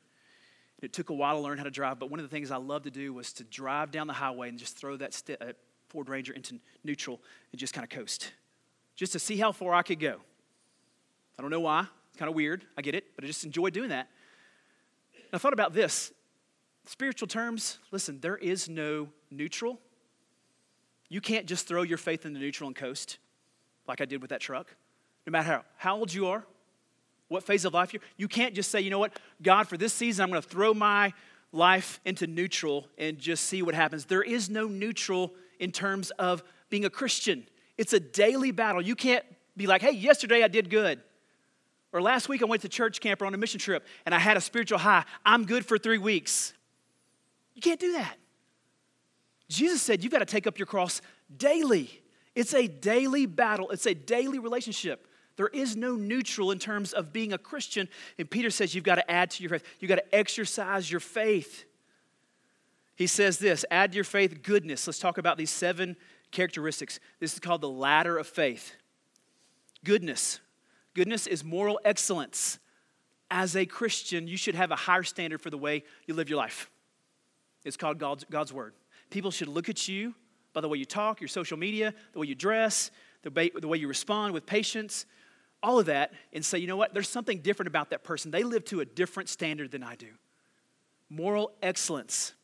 It 0.81 0.93
took 0.93 1.11
a 1.11 1.15
while 1.15 1.37
to 1.37 1.41
learn 1.41 1.59
how 1.59 1.65
to 1.65 1.71
drive, 1.71 1.99
but 1.99 2.11
one 2.11 2.21
of 2.21 2.25
the 2.25 2.31
things 2.31 2.51
I 2.51 2.57
loved 2.57 2.85
to 2.85 2.91
do 2.91 3.13
was 3.13 3.33
to 3.35 3.45
drive 3.45 3.91
down 3.91 4.07
the 4.07 4.13
highway 4.13 4.49
and 4.49 4.59
just 4.59 4.77
throw 4.77 4.97
that 4.97 5.15
st- 5.15 5.41
uh, 5.41 5.53
Ford 5.89 6.09
Ranger 6.09 6.33
into 6.33 6.61
neutral 6.85 7.21
and 7.51 7.59
just 7.59 7.73
kind 7.75 7.85
of 7.85 7.91
coast, 7.91 8.33
just 8.95 9.13
to 9.13 9.19
see 9.19 9.37
how 9.37 9.53
far 9.53 9.75
I 9.75 9.83
could 9.83 9.99
go. 9.99 10.17
I 11.39 11.43
don't 11.43 11.51
know 11.51 11.61
why. 11.61 11.87
It's 12.11 12.19
kind 12.19 12.29
of 12.29 12.35
weird. 12.35 12.65
I 12.77 12.83
get 12.83 12.95
it, 12.95 13.07
but 13.17 13.25
I 13.25 13.27
just 13.27 13.45
enjoy 13.45 13.71
doing 13.71 13.89
that. 13.89 14.09
And 15.15 15.35
I 15.35 15.39
thought 15.39 15.53
about 15.53 15.73
this. 15.73 16.13
Spiritual 16.85 17.29
terms, 17.29 17.79
listen, 17.91 18.21
there 18.21 18.37
is 18.37 18.69
no 18.69 19.09
neutral. 19.31 19.81
You 21.09 21.21
can't 21.21 21.47
just 21.47 21.67
throw 21.67 21.83
your 21.83 21.99
faith 21.99 22.27
in 22.27 22.33
the 22.33 22.39
neutral 22.39 22.69
and 22.69 22.77
coast 22.77 23.19
like 23.87 24.01
I 24.01 24.05
did 24.05 24.21
with 24.21 24.31
that 24.31 24.41
truck. 24.41 24.75
No 25.27 25.31
matter 25.31 25.47
how, 25.47 25.65
how 25.77 25.97
old 25.97 26.13
you 26.13 26.27
are, 26.29 26.45
what 27.29 27.45
phase 27.45 27.65
of 27.65 27.75
life 27.75 27.93
you're, 27.93 28.03
you 28.17 28.29
can't 28.29 28.55
just 28.55 28.71
say, 28.71 28.81
you 28.81 28.91
know 28.91 28.99
what, 28.99 29.19
God, 29.43 29.69
for 29.69 29.77
this 29.77 29.93
season, 29.93 30.23
I'm 30.23 30.31
going 30.31 30.43
to 30.43 30.49
throw 30.49 30.75
my 30.75 31.13
life 31.53 32.01
into 32.05 32.27
neutral 32.27 32.87
and 32.99 33.19
just 33.19 33.45
see 33.45 33.63
what 33.63 33.75
happens. 33.75 34.05
There 34.05 34.23
is 34.23 34.51
no 34.51 34.67
neutral 34.67 35.35
in 35.59 35.73
terms 35.73 36.11
of 36.13 36.43
being 36.71 36.85
a 36.85 36.91
Christian. 36.91 37.47
It's 37.77 37.93
a 37.93 38.01
daily 38.01 38.51
battle. 38.51 38.83
You 38.83 38.95
can't 38.95 39.25
be 39.57 39.67
like, 39.67 39.83
hey, 39.83 39.93
yesterday 39.93 40.43
I 40.43 40.49
did 40.49 40.71
good. 40.71 41.01
Or 41.93 42.03
last 42.03 42.29
week 42.29 42.43
I 42.43 42.45
went 42.45 42.63
to 42.63 42.69
church 42.69 43.01
camp 43.01 43.23
or 43.23 43.27
on 43.27 43.35
a 43.35 43.39
mission 43.39 43.61
trip 43.61 43.87
and 44.05 44.15
I 44.15 44.19
had 44.19 44.37
a 44.37 44.41
spiritual 44.41 44.79
high. 44.79 45.05
I'm 45.25 45.47
good 45.47 45.65
for 45.65 45.79
three 45.79 45.99
weeks. 45.99 46.53
You 47.55 47.63
can't 47.63 47.81
do 47.81 47.93
that. 47.93 48.17
Jesus 49.49 49.83
said 49.83 50.03
you've 50.03 50.13
got 50.13 50.19
to 50.19 50.27
take 50.27 50.47
up 50.47 50.59
your 50.59 50.67
cross 50.67 51.01
daily. 51.37 52.03
It's 52.35 52.55
a 52.55 52.67
daily 52.67 53.27
battle, 53.27 53.71
it's 53.71 53.87
a 53.87 53.95
daily 53.95 54.39
relationship. 54.39 55.07
There 55.37 55.49
is 55.49 55.77
no 55.77 55.95
neutral 55.95 56.51
in 56.51 56.59
terms 56.59 56.93
of 56.93 57.13
being 57.13 57.33
a 57.33 57.39
Christian. 57.39 57.89
And 58.19 58.29
Peter 58.29 58.51
says 58.51 58.75
you've 58.75 58.83
got 58.83 58.97
to 58.97 59.09
add 59.09 59.31
to 59.31 59.43
your 59.43 59.51
faith, 59.51 59.65
you've 59.79 59.89
got 59.89 59.97
to 59.97 60.15
exercise 60.15 60.91
your 60.91 61.01
faith. 61.01 61.65
He 62.97 63.07
says 63.07 63.39
this 63.39 63.65
add 63.71 63.93
to 63.93 63.97
your 63.97 64.05
faith 64.05 64.43
goodness. 64.43 64.87
Let's 64.87 64.99
talk 64.99 65.19
about 65.19 65.39
these 65.39 65.51
seven 65.51 65.97
characteristics. 66.33 66.99
This 67.21 67.33
is 67.33 67.41
called 67.41 67.61
the 67.61 67.69
ladder 67.69 68.19
of 68.19 68.27
faith. 68.27 68.75
Goodness. 69.85 70.41
Goodness 70.95 71.29
is 71.29 71.45
moral 71.45 71.79
excellence. 71.85 72.59
As 73.31 73.55
a 73.55 73.65
Christian, 73.65 74.27
you 74.27 74.37
should 74.37 74.57
have 74.57 74.73
a 74.73 74.77
higher 74.77 75.05
standard 75.05 75.41
for 75.41 75.51
the 75.51 75.59
way 75.59 75.85
you 76.07 76.15
live 76.15 76.29
your 76.29 76.39
life. 76.39 76.71
It's 77.65 77.77
called 77.77 77.99
God's, 77.99 78.25
God's 78.25 78.53
Word. 78.53 78.73
People 79.11 79.31
should 79.31 79.49
look 79.49 79.69
at 79.69 79.89
you 79.89 80.15
by 80.53 80.61
the 80.61 80.69
way 80.69 80.79
you 80.79 80.85
talk, 80.85 81.21
your 81.21 81.29
social 81.29 81.57
media, 81.57 81.95
the 82.13 82.19
way 82.19 82.27
you 82.27 82.35
dress, 82.35 82.91
the 83.23 83.31
way, 83.31 83.51
the 83.55 83.69
way 83.69 83.79
you 83.79 83.89
respond 83.89 84.35
with 84.35 84.47
patience, 84.47 85.07
all 85.63 85.79
of 85.79 85.87
that, 85.87 86.13
and 86.33 86.45
say, 86.45 86.59
you 86.59 86.67
know 86.67 86.77
what, 86.77 86.95
there's 86.95 87.09
something 87.09 87.41
different 87.41 87.69
about 87.69 87.91
that 87.91 88.05
person. 88.05 88.31
They 88.31 88.43
live 88.43 88.65
to 88.67 88.81
a 88.81 88.85
different 88.85 89.29
standard 89.29 89.71
than 89.71 89.83
I 89.83 89.95
do. 89.97 90.09
Moral 91.11 91.53
excellence. 91.63 92.35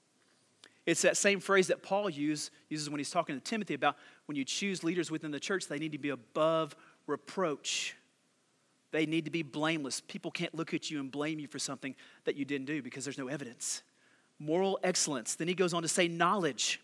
It's 0.87 1.03
that 1.03 1.17
same 1.17 1.41
phrase 1.41 1.69
that 1.69 1.83
Paul 1.83 2.11
use, 2.11 2.51
uses 2.69 2.91
when 2.91 2.99
he's 2.99 3.11
talking 3.11 3.35
to 3.35 3.41
Timothy 3.41 3.75
about 3.75 3.97
when 4.27 4.37
you 4.37 4.45
choose 4.45 4.85
leaders 4.85 5.11
within 5.11 5.31
the 5.31 5.41
church, 5.41 5.67
they 5.67 5.79
need 5.79 5.93
to 5.93 5.99
be 5.99 6.11
above 6.11 6.77
reproach. 7.07 7.97
They 8.91 9.07
need 9.07 9.25
to 9.25 9.31
be 9.31 9.43
blameless. 9.43 10.03
People 10.03 10.31
can't 10.31 10.55
look 10.55 10.75
at 10.75 10.91
you 10.91 11.01
and 11.01 11.11
blame 11.11 11.39
you 11.39 11.49
for 11.49 11.59
something 11.59 11.95
that 12.25 12.37
you 12.37 12.45
didn't 12.45 12.67
do 12.67 12.83
because 12.83 13.05
there's 13.05 13.19
no 13.19 13.29
evidence. 13.29 13.83
Moral 14.39 14.79
excellence. 14.83 15.37
Then 15.37 15.49
he 15.49 15.55
goes 15.55 15.75
on 15.75 15.83
to 15.83 15.89
say 15.89 16.09
knowledge. 16.09 16.81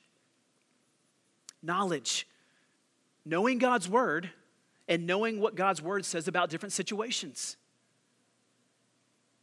Knowledge. 1.63 2.27
Knowing 3.25 3.59
God's 3.59 3.89
word 3.89 4.31
and 4.89 5.07
knowing 5.07 5.41
what 5.41 5.55
God's 5.55 5.81
word 5.81 6.05
says 6.05 6.29
about 6.29 6.51
different 6.51 6.73
situations. 6.73 7.57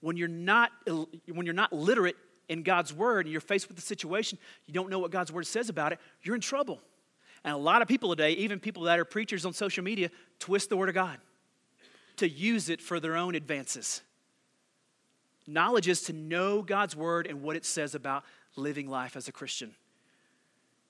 When 0.01 0.17
you're 0.17 0.27
not, 0.27 0.71
when 0.85 1.45
you're 1.45 1.53
not 1.53 1.73
literate 1.73 2.15
in 2.49 2.63
God's 2.63 2.93
word 2.93 3.25
and 3.25 3.31
you're 3.31 3.41
faced 3.41 3.67
with 3.67 3.77
a 3.77 3.81
situation, 3.81 4.37
you 4.65 4.73
don't 4.73 4.89
know 4.89 4.99
what 4.99 5.11
God's 5.11 5.31
word 5.31 5.47
says 5.47 5.69
about 5.69 5.91
it, 5.91 5.99
you're 6.21 6.35
in 6.35 6.41
trouble. 6.41 6.79
And 7.43 7.53
a 7.53 7.57
lot 7.57 7.81
of 7.81 7.87
people 7.87 8.09
today, 8.09 8.31
even 8.33 8.59
people 8.59 8.83
that 8.83 8.99
are 8.99 9.05
preachers 9.05 9.45
on 9.45 9.53
social 9.53 9.83
media, 9.83 10.09
twist 10.39 10.69
the 10.69 10.77
word 10.77 10.89
of 10.89 10.95
God 10.95 11.17
to 12.17 12.27
use 12.27 12.69
it 12.69 12.81
for 12.81 12.99
their 12.99 13.15
own 13.15 13.35
advances. 13.35 14.01
Knowledge 15.47 15.87
is 15.87 16.01
to 16.03 16.13
know 16.13 16.61
God's 16.61 16.95
word 16.95 17.25
and 17.25 17.41
what 17.41 17.55
it 17.55 17.65
says 17.65 17.95
about 17.95 18.25
living 18.57 18.89
life 18.89 19.15
as 19.15 19.29
a 19.29 19.31
Christian. 19.31 19.73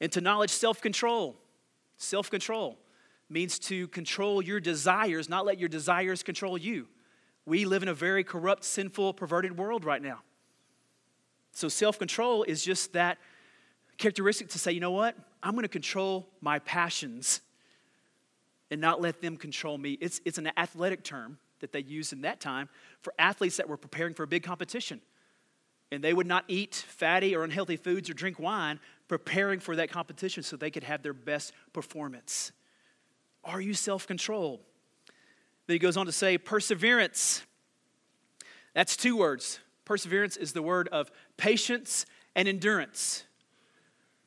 And 0.02 0.12
to 0.12 0.22
knowledge 0.22 0.50
self 0.50 0.82
control. 0.82 1.38
Self 1.98 2.30
control 2.30 2.78
means 3.30 3.60
to 3.60 3.88
control 3.90 4.42
your 4.42 4.60
desires, 4.60 5.30
not 5.30 5.46
let 5.46 5.60
your 5.60 5.70
desires 5.70 6.24
control 6.24 6.58
you. 6.58 6.88
We 7.46 7.66
live 7.66 7.84
in 7.84 7.90
a 7.90 7.94
very 7.94 8.24
corrupt, 8.24 8.64
sinful, 8.64 9.14
perverted 9.14 9.58
world 9.58 9.86
right 9.86 10.02
now. 10.02 10.20
So 11.52 11.70
self 11.70 12.00
control 12.00 12.44
is 12.44 12.64
just 12.64 12.94
that 12.94 13.20
characteristic 13.98 14.50
to 14.50 14.60
say, 14.60 14.72
you 14.72 14.80
know 14.80 14.92
what? 14.92 15.16
I'm 15.44 15.54
going 15.54 15.64
to 15.64 15.70
control 15.70 16.28
my 16.42 16.60
passions 16.60 17.42
and 18.72 18.82
not 18.82 19.02
let 19.02 19.22
them 19.22 19.38
control 19.38 19.78
me. 19.78 19.98
It's, 20.02 20.20
it's 20.26 20.38
an 20.38 20.52
athletic 20.58 21.04
term 21.04 21.38
that 21.60 21.72
they 21.72 21.82
used 21.82 22.14
in 22.14 22.22
that 22.22 22.40
time 22.40 22.70
for 23.02 23.14
athletes 23.20 23.58
that 23.58 23.70
were 23.70 23.78
preparing 23.78 24.14
for 24.14 24.24
a 24.24 24.28
big 24.28 24.44
competition. 24.44 25.02
And 25.92 26.04
they 26.04 26.14
would 26.14 26.28
not 26.28 26.44
eat 26.48 26.76
fatty 26.76 27.36
or 27.36 27.44
unhealthy 27.44 27.78
foods 27.78 28.10
or 28.10 28.14
drink 28.14 28.40
wine, 28.40 28.80
preparing 29.08 29.60
for 29.60 29.76
that 29.78 29.90
competition 29.90 30.44
so 30.44 30.58
they 30.58 30.72
could 30.72 30.84
have 30.84 31.02
their 31.02 31.14
best 31.14 31.54
performance. 31.72 32.52
Are 33.44 33.62
you 33.62 33.74
self 33.74 34.06
controlled? 34.06 34.60
Then 35.68 35.76
he 35.76 35.80
goes 35.80 35.98
on 35.98 36.06
to 36.06 36.12
say, 36.12 36.38
perseverance. 36.38 37.44
That's 38.74 38.98
two 38.98 39.18
words. 39.18 39.60
Perseverance 39.86 40.38
is 40.38 40.54
the 40.54 40.62
word 40.62 40.90
of 40.90 41.10
patience 41.38 42.06
and 42.36 42.48
endurance. 42.48 43.24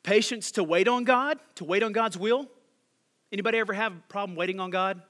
Patience 0.03 0.53
to 0.53 0.65
wait 0.65 0.89
on 0.89 1.05
God, 1.05 1.39
to 1.57 1.65
wait 1.65 1.83
on 1.83 1.93
God's 1.93 2.17
will. 2.17 2.49
Anybody 3.31 3.59
ever 3.59 3.75
have 3.75 3.93
a 3.93 4.03
problem 4.09 4.37
waiting 4.37 4.59
on 4.59 4.71
God? 4.71 5.03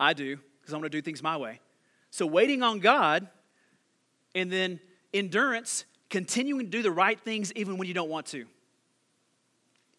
I 0.00 0.14
do, 0.14 0.38
because 0.62 0.72
I 0.72 0.76
want 0.78 0.84
to 0.84 0.96
do 0.96 1.02
things 1.02 1.22
my 1.22 1.36
way. 1.36 1.60
So 2.10 2.24
waiting 2.26 2.62
on 2.62 2.78
God, 2.78 3.26
and 4.34 4.50
then 4.50 4.80
endurance, 5.12 5.84
continuing 6.08 6.66
to 6.66 6.70
do 6.70 6.82
the 6.82 6.90
right 6.90 7.20
things 7.20 7.52
even 7.54 7.78
when 7.78 7.88
you 7.88 7.94
don't 7.94 8.08
want 8.08 8.26
to. 8.26 8.46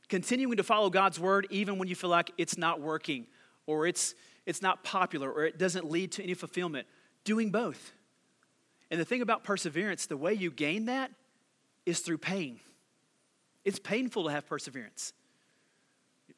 Continuing 0.09 0.57
to 0.57 0.63
follow 0.63 0.89
God's 0.89 1.19
word 1.19 1.47
even 1.49 1.77
when 1.77 1.87
you 1.87 1.95
feel 1.95 2.09
like 2.09 2.31
it's 2.37 2.57
not 2.57 2.81
working 2.81 3.25
or 3.65 3.87
it's, 3.87 4.15
it's 4.45 4.61
not 4.61 4.83
popular 4.83 5.31
or 5.31 5.45
it 5.45 5.57
doesn't 5.57 5.89
lead 5.89 6.11
to 6.13 6.23
any 6.23 6.33
fulfillment. 6.33 6.87
Doing 7.23 7.51
both. 7.51 7.93
And 8.91 8.99
the 8.99 9.05
thing 9.05 9.21
about 9.21 9.43
perseverance, 9.43 10.05
the 10.05 10.17
way 10.17 10.33
you 10.33 10.51
gain 10.51 10.85
that 10.85 11.11
is 11.85 11.99
through 11.99 12.19
pain. 12.19 12.59
It's 13.65 13.79
painful 13.79 14.25
to 14.25 14.29
have 14.29 14.45
perseverance. 14.45 15.13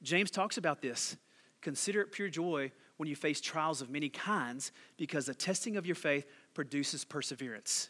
James 0.03 0.29
talks 0.29 0.57
about 0.57 0.81
this. 0.81 1.17
Consider 1.61 2.01
it 2.01 2.11
pure 2.11 2.29
joy 2.29 2.71
when 2.97 3.09
you 3.09 3.15
face 3.15 3.41
trials 3.41 3.81
of 3.81 3.89
many 3.89 4.09
kinds 4.09 4.71
because 4.97 5.25
the 5.25 5.35
testing 5.35 5.77
of 5.77 5.85
your 5.85 5.95
faith 5.95 6.25
produces 6.53 7.03
perseverance. 7.03 7.89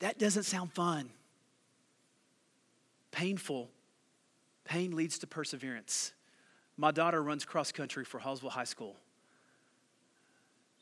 That 0.00 0.18
doesn't 0.18 0.42
sound 0.42 0.72
fun. 0.72 1.10
Painful. 3.10 3.70
Pain 4.64 4.96
leads 4.96 5.18
to 5.20 5.26
perseverance. 5.26 6.12
My 6.76 6.90
daughter 6.90 7.22
runs 7.22 7.44
cross 7.44 7.70
country 7.70 8.04
for 8.04 8.18
Hallsville 8.18 8.50
High 8.50 8.64
School. 8.64 8.96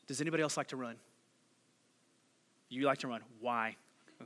Does 0.07 0.19
anybody 0.19 0.41
else 0.41 0.57
like 0.57 0.67
to 0.69 0.77
run? 0.77 0.95
You 2.69 2.85
like 2.85 2.99
to 2.99 3.07
run. 3.07 3.21
Why? 3.39 3.75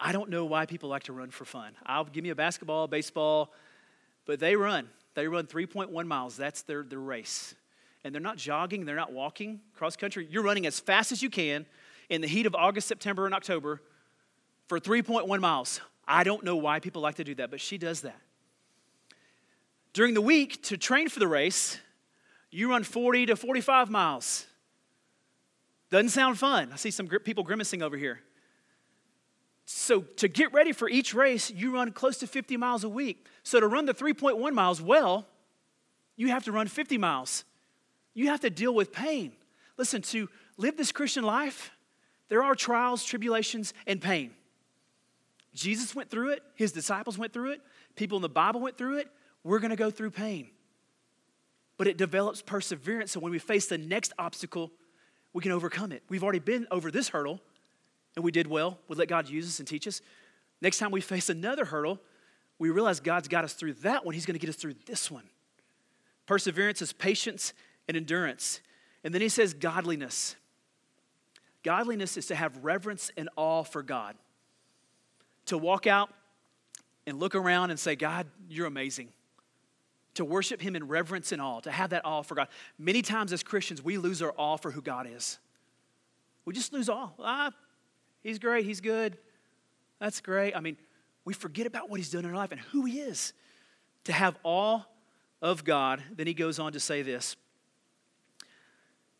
I 0.00 0.12
don't 0.12 0.30
know 0.30 0.44
why 0.44 0.66
people 0.66 0.88
like 0.88 1.04
to 1.04 1.12
run 1.12 1.30
for 1.30 1.44
fun. 1.44 1.72
I'll 1.84 2.04
give 2.04 2.22
me 2.22 2.30
a 2.30 2.36
basketball, 2.36 2.86
baseball, 2.86 3.52
but 4.24 4.38
they 4.38 4.54
run. 4.54 4.88
They 5.14 5.26
run 5.26 5.46
3.1 5.46 6.06
miles. 6.06 6.36
That's 6.36 6.62
their, 6.62 6.84
their 6.84 7.00
race. 7.00 7.54
And 8.08 8.14
they're 8.14 8.22
not 8.22 8.38
jogging, 8.38 8.86
they're 8.86 8.96
not 8.96 9.12
walking 9.12 9.60
cross 9.74 9.94
country. 9.94 10.26
You're 10.30 10.42
running 10.42 10.64
as 10.64 10.80
fast 10.80 11.12
as 11.12 11.22
you 11.22 11.28
can 11.28 11.66
in 12.08 12.22
the 12.22 12.26
heat 12.26 12.46
of 12.46 12.54
August, 12.54 12.88
September, 12.88 13.26
and 13.26 13.34
October 13.34 13.82
for 14.66 14.80
3.1 14.80 15.40
miles. 15.40 15.82
I 16.06 16.24
don't 16.24 16.42
know 16.42 16.56
why 16.56 16.80
people 16.80 17.02
like 17.02 17.16
to 17.16 17.24
do 17.24 17.34
that, 17.34 17.50
but 17.50 17.60
she 17.60 17.76
does 17.76 18.00
that. 18.00 18.18
During 19.92 20.14
the 20.14 20.22
week, 20.22 20.62
to 20.62 20.78
train 20.78 21.10
for 21.10 21.20
the 21.20 21.28
race, 21.28 21.78
you 22.50 22.70
run 22.70 22.82
40 22.82 23.26
to 23.26 23.36
45 23.36 23.90
miles. 23.90 24.46
Doesn't 25.90 26.08
sound 26.08 26.38
fun. 26.38 26.70
I 26.72 26.76
see 26.76 26.90
some 26.90 27.08
people 27.08 27.44
grimacing 27.44 27.82
over 27.82 27.98
here. 27.98 28.20
So, 29.66 30.00
to 30.00 30.28
get 30.28 30.54
ready 30.54 30.72
for 30.72 30.88
each 30.88 31.12
race, 31.12 31.50
you 31.50 31.74
run 31.74 31.92
close 31.92 32.16
to 32.20 32.26
50 32.26 32.56
miles 32.56 32.84
a 32.84 32.88
week. 32.88 33.26
So, 33.42 33.60
to 33.60 33.66
run 33.66 33.84
the 33.84 33.92
3.1 33.92 34.54
miles 34.54 34.80
well, 34.80 35.26
you 36.16 36.28
have 36.28 36.44
to 36.44 36.52
run 36.52 36.68
50 36.68 36.96
miles. 36.96 37.44
You 38.18 38.26
have 38.30 38.40
to 38.40 38.50
deal 38.50 38.74
with 38.74 38.92
pain. 38.92 39.30
Listen, 39.76 40.02
to 40.02 40.28
live 40.56 40.76
this 40.76 40.90
Christian 40.90 41.22
life, 41.22 41.70
there 42.28 42.42
are 42.42 42.56
trials, 42.56 43.04
tribulations, 43.04 43.72
and 43.86 44.00
pain. 44.00 44.32
Jesus 45.54 45.94
went 45.94 46.10
through 46.10 46.30
it, 46.30 46.42
his 46.56 46.72
disciples 46.72 47.16
went 47.16 47.32
through 47.32 47.52
it, 47.52 47.60
people 47.94 48.16
in 48.16 48.22
the 48.22 48.28
Bible 48.28 48.60
went 48.60 48.76
through 48.76 48.98
it. 48.98 49.08
We're 49.44 49.60
going 49.60 49.70
to 49.70 49.76
go 49.76 49.92
through 49.92 50.10
pain. 50.10 50.48
But 51.76 51.86
it 51.86 51.96
develops 51.96 52.42
perseverance. 52.42 53.12
So 53.12 53.20
when 53.20 53.30
we 53.30 53.38
face 53.38 53.68
the 53.68 53.78
next 53.78 54.12
obstacle, 54.18 54.72
we 55.32 55.40
can 55.40 55.52
overcome 55.52 55.92
it. 55.92 56.02
We've 56.08 56.24
already 56.24 56.40
been 56.40 56.66
over 56.72 56.90
this 56.90 57.10
hurdle, 57.10 57.40
and 58.16 58.24
we 58.24 58.32
did 58.32 58.48
well. 58.48 58.78
We 58.88 58.96
let 58.96 59.06
God 59.06 59.28
use 59.28 59.46
us 59.46 59.60
and 59.60 59.68
teach 59.68 59.86
us. 59.86 60.00
Next 60.60 60.78
time 60.78 60.90
we 60.90 61.02
face 61.02 61.30
another 61.30 61.64
hurdle, 61.64 62.00
we 62.58 62.70
realize 62.70 62.98
God's 62.98 63.28
got 63.28 63.44
us 63.44 63.52
through 63.52 63.74
that 63.74 64.04
one. 64.04 64.12
He's 64.12 64.26
going 64.26 64.34
to 64.34 64.44
get 64.44 64.50
us 64.50 64.56
through 64.56 64.74
this 64.86 65.08
one. 65.08 65.28
Perseverance 66.26 66.82
is 66.82 66.92
patience 66.92 67.52
and 67.88 67.96
endurance. 67.96 68.60
And 69.02 69.12
then 69.12 69.22
he 69.22 69.28
says 69.28 69.54
godliness. 69.54 70.36
Godliness 71.62 72.16
is 72.16 72.26
to 72.26 72.34
have 72.34 72.64
reverence 72.64 73.10
and 73.16 73.28
awe 73.36 73.62
for 73.62 73.82
God. 73.82 74.14
To 75.46 75.58
walk 75.58 75.86
out 75.86 76.10
and 77.06 77.18
look 77.18 77.34
around 77.34 77.70
and 77.70 77.80
say, 77.80 77.96
God, 77.96 78.26
you're 78.48 78.66
amazing. 78.66 79.08
To 80.14 80.24
worship 80.24 80.60
Him 80.60 80.76
in 80.76 80.86
reverence 80.86 81.32
and 81.32 81.40
awe, 81.40 81.60
to 81.60 81.70
have 81.70 81.90
that 81.90 82.04
awe 82.04 82.22
for 82.22 82.34
God. 82.34 82.48
Many 82.78 83.02
times 83.02 83.32
as 83.32 83.42
Christians, 83.42 83.82
we 83.82 83.98
lose 83.98 84.20
our 84.20 84.34
awe 84.36 84.56
for 84.56 84.70
who 84.70 84.82
God 84.82 85.08
is. 85.10 85.38
We 86.44 86.54
just 86.54 86.72
lose 86.72 86.88
awe. 86.88 87.10
Ah, 87.18 87.52
He's 88.22 88.38
great, 88.38 88.64
He's 88.64 88.80
good. 88.80 89.16
That's 90.00 90.20
great. 90.20 90.54
I 90.54 90.60
mean, 90.60 90.76
we 91.24 91.34
forget 91.34 91.66
about 91.66 91.88
what 91.88 91.98
He's 91.98 92.10
done 92.10 92.24
in 92.24 92.30
our 92.30 92.36
life 92.36 92.52
and 92.52 92.60
who 92.60 92.84
He 92.84 93.00
is. 93.00 93.32
To 94.04 94.12
have 94.12 94.36
awe 94.42 94.82
of 95.40 95.64
God, 95.64 96.02
then 96.14 96.26
He 96.26 96.34
goes 96.34 96.58
on 96.58 96.72
to 96.72 96.80
say 96.80 97.02
this. 97.02 97.36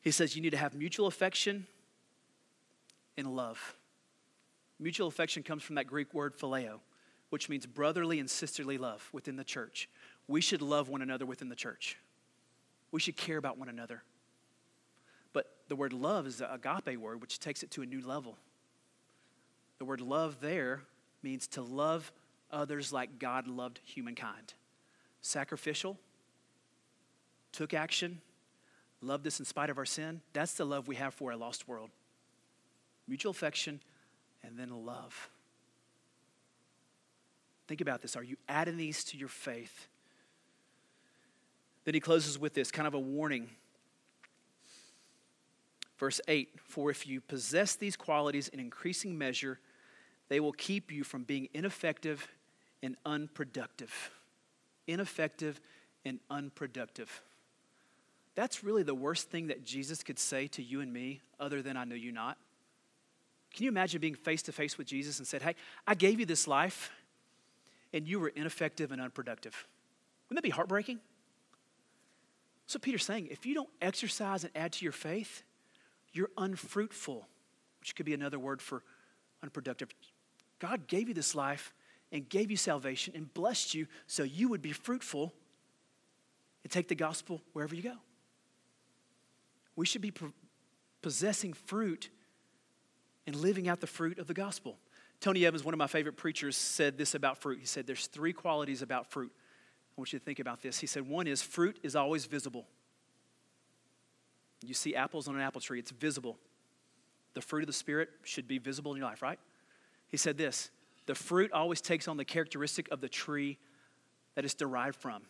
He 0.08 0.12
says, 0.12 0.34
You 0.34 0.40
need 0.40 0.52
to 0.52 0.56
have 0.56 0.72
mutual 0.72 1.06
affection 1.06 1.66
and 3.18 3.36
love. 3.36 3.76
Mutual 4.80 5.06
affection 5.06 5.42
comes 5.42 5.62
from 5.62 5.74
that 5.74 5.86
Greek 5.86 6.14
word 6.14 6.34
phileo, 6.34 6.80
which 7.28 7.50
means 7.50 7.66
brotherly 7.66 8.18
and 8.18 8.30
sisterly 8.30 8.78
love 8.78 9.06
within 9.12 9.36
the 9.36 9.44
church. 9.44 9.86
We 10.26 10.40
should 10.40 10.62
love 10.62 10.88
one 10.88 11.02
another 11.02 11.26
within 11.26 11.50
the 11.50 11.54
church. 11.54 11.98
We 12.90 13.00
should 13.00 13.18
care 13.18 13.36
about 13.36 13.58
one 13.58 13.68
another. 13.68 14.02
But 15.34 15.54
the 15.68 15.76
word 15.76 15.92
love 15.92 16.26
is 16.26 16.38
the 16.38 16.50
agape 16.50 16.98
word, 16.98 17.20
which 17.20 17.38
takes 17.38 17.62
it 17.62 17.70
to 17.72 17.82
a 17.82 17.86
new 17.86 18.00
level. 18.00 18.38
The 19.76 19.84
word 19.84 20.00
love 20.00 20.38
there 20.40 20.84
means 21.22 21.46
to 21.48 21.60
love 21.60 22.10
others 22.50 22.94
like 22.94 23.18
God 23.18 23.46
loved 23.46 23.80
humankind. 23.84 24.54
Sacrificial, 25.20 25.98
took 27.52 27.74
action, 27.74 28.22
loved 29.00 29.26
us 29.26 29.38
in 29.38 29.44
spite 29.44 29.70
of 29.70 29.78
our 29.78 29.84
sin. 29.84 30.20
That's 30.32 30.54
the 30.54 30.64
love 30.64 30.88
we 30.88 30.96
have 30.96 31.14
for 31.14 31.30
a 31.30 31.36
lost 31.36 31.68
world. 31.68 31.90
Mutual 33.06 33.30
affection 33.30 33.80
and 34.42 34.58
then 34.58 34.84
love. 34.84 35.30
Think 37.66 37.80
about 37.80 38.02
this. 38.02 38.16
Are 38.16 38.22
you 38.22 38.36
adding 38.48 38.76
these 38.76 39.04
to 39.04 39.16
your 39.16 39.28
faith? 39.28 39.88
Then 41.84 41.94
he 41.94 42.00
closes 42.00 42.38
with 42.38 42.54
this 42.54 42.70
kind 42.70 42.88
of 42.88 42.94
a 42.94 42.98
warning. 42.98 43.48
Verse 45.98 46.20
8 46.28 46.48
For 46.62 46.90
if 46.90 47.06
you 47.06 47.20
possess 47.20 47.76
these 47.76 47.96
qualities 47.96 48.48
in 48.48 48.60
increasing 48.60 49.16
measure, 49.16 49.58
they 50.28 50.40
will 50.40 50.52
keep 50.52 50.90
you 50.92 51.04
from 51.04 51.24
being 51.24 51.48
ineffective 51.54 52.28
and 52.82 52.96
unproductive. 53.04 54.10
Ineffective 54.86 55.60
and 56.04 56.20
unproductive. 56.30 57.22
That's 58.38 58.62
really 58.62 58.84
the 58.84 58.94
worst 58.94 59.30
thing 59.30 59.48
that 59.48 59.64
Jesus 59.64 60.04
could 60.04 60.16
say 60.16 60.46
to 60.46 60.62
you 60.62 60.80
and 60.80 60.92
me, 60.92 61.20
other 61.40 61.60
than 61.60 61.76
I 61.76 61.82
know 61.82 61.96
you 61.96 62.12
not. 62.12 62.38
Can 63.52 63.64
you 63.64 63.68
imagine 63.68 64.00
being 64.00 64.14
face 64.14 64.42
to 64.42 64.52
face 64.52 64.78
with 64.78 64.86
Jesus 64.86 65.18
and 65.18 65.26
said, 65.26 65.42
Hey, 65.42 65.56
I 65.88 65.96
gave 65.96 66.20
you 66.20 66.24
this 66.24 66.46
life, 66.46 66.92
and 67.92 68.06
you 68.06 68.20
were 68.20 68.28
ineffective 68.28 68.92
and 68.92 69.02
unproductive? 69.02 69.66
Wouldn't 70.28 70.36
that 70.36 70.46
be 70.46 70.54
heartbreaking? 70.54 71.00
So 72.68 72.78
Peter's 72.78 73.04
saying, 73.04 73.26
if 73.28 73.44
you 73.44 73.54
don't 73.54 73.70
exercise 73.82 74.44
and 74.44 74.52
add 74.54 74.70
to 74.74 74.84
your 74.84 74.92
faith, 74.92 75.42
you're 76.12 76.30
unfruitful, 76.38 77.26
which 77.80 77.96
could 77.96 78.06
be 78.06 78.14
another 78.14 78.38
word 78.38 78.62
for 78.62 78.84
unproductive. 79.42 79.88
God 80.60 80.86
gave 80.86 81.08
you 81.08 81.14
this 81.14 81.34
life 81.34 81.74
and 82.12 82.28
gave 82.28 82.52
you 82.52 82.56
salvation 82.56 83.14
and 83.16 83.34
blessed 83.34 83.74
you 83.74 83.88
so 84.06 84.22
you 84.22 84.48
would 84.48 84.62
be 84.62 84.70
fruitful 84.70 85.34
and 86.62 86.70
take 86.70 86.86
the 86.86 86.94
gospel 86.94 87.42
wherever 87.52 87.74
you 87.74 87.82
go. 87.82 87.94
We 89.78 89.86
should 89.86 90.02
be 90.02 90.12
possessing 91.02 91.52
fruit 91.52 92.10
and 93.28 93.36
living 93.36 93.68
out 93.68 93.78
the 93.78 93.86
fruit 93.86 94.18
of 94.18 94.26
the 94.26 94.34
gospel. 94.34 94.76
Tony 95.20 95.46
Evans, 95.46 95.62
one 95.62 95.72
of 95.72 95.78
my 95.78 95.86
favorite 95.86 96.16
preachers, 96.16 96.56
said 96.56 96.98
this 96.98 97.14
about 97.14 97.38
fruit. 97.38 97.60
He 97.60 97.66
said, 97.66 97.86
There's 97.86 98.08
three 98.08 98.32
qualities 98.32 98.82
about 98.82 99.08
fruit. 99.12 99.30
I 99.32 99.94
want 99.96 100.12
you 100.12 100.18
to 100.18 100.24
think 100.24 100.40
about 100.40 100.62
this. 100.62 100.80
He 100.80 100.88
said, 100.88 101.08
One 101.08 101.28
is 101.28 101.42
fruit 101.42 101.78
is 101.84 101.94
always 101.94 102.26
visible. 102.26 102.66
You 104.66 104.74
see 104.74 104.96
apples 104.96 105.28
on 105.28 105.36
an 105.36 105.42
apple 105.42 105.60
tree, 105.60 105.78
it's 105.78 105.92
visible. 105.92 106.38
The 107.34 107.40
fruit 107.40 107.62
of 107.62 107.68
the 107.68 107.72
Spirit 107.72 108.08
should 108.24 108.48
be 108.48 108.58
visible 108.58 108.90
in 108.90 108.98
your 108.98 109.06
life, 109.06 109.22
right? 109.22 109.38
He 110.08 110.16
said 110.16 110.36
this 110.36 110.72
the 111.06 111.14
fruit 111.14 111.52
always 111.52 111.80
takes 111.80 112.08
on 112.08 112.16
the 112.16 112.24
characteristic 112.24 112.88
of 112.90 113.00
the 113.00 113.08
tree 113.08 113.58
that 114.34 114.44
it's 114.44 114.54
derived 114.54 114.96
from, 114.96 115.22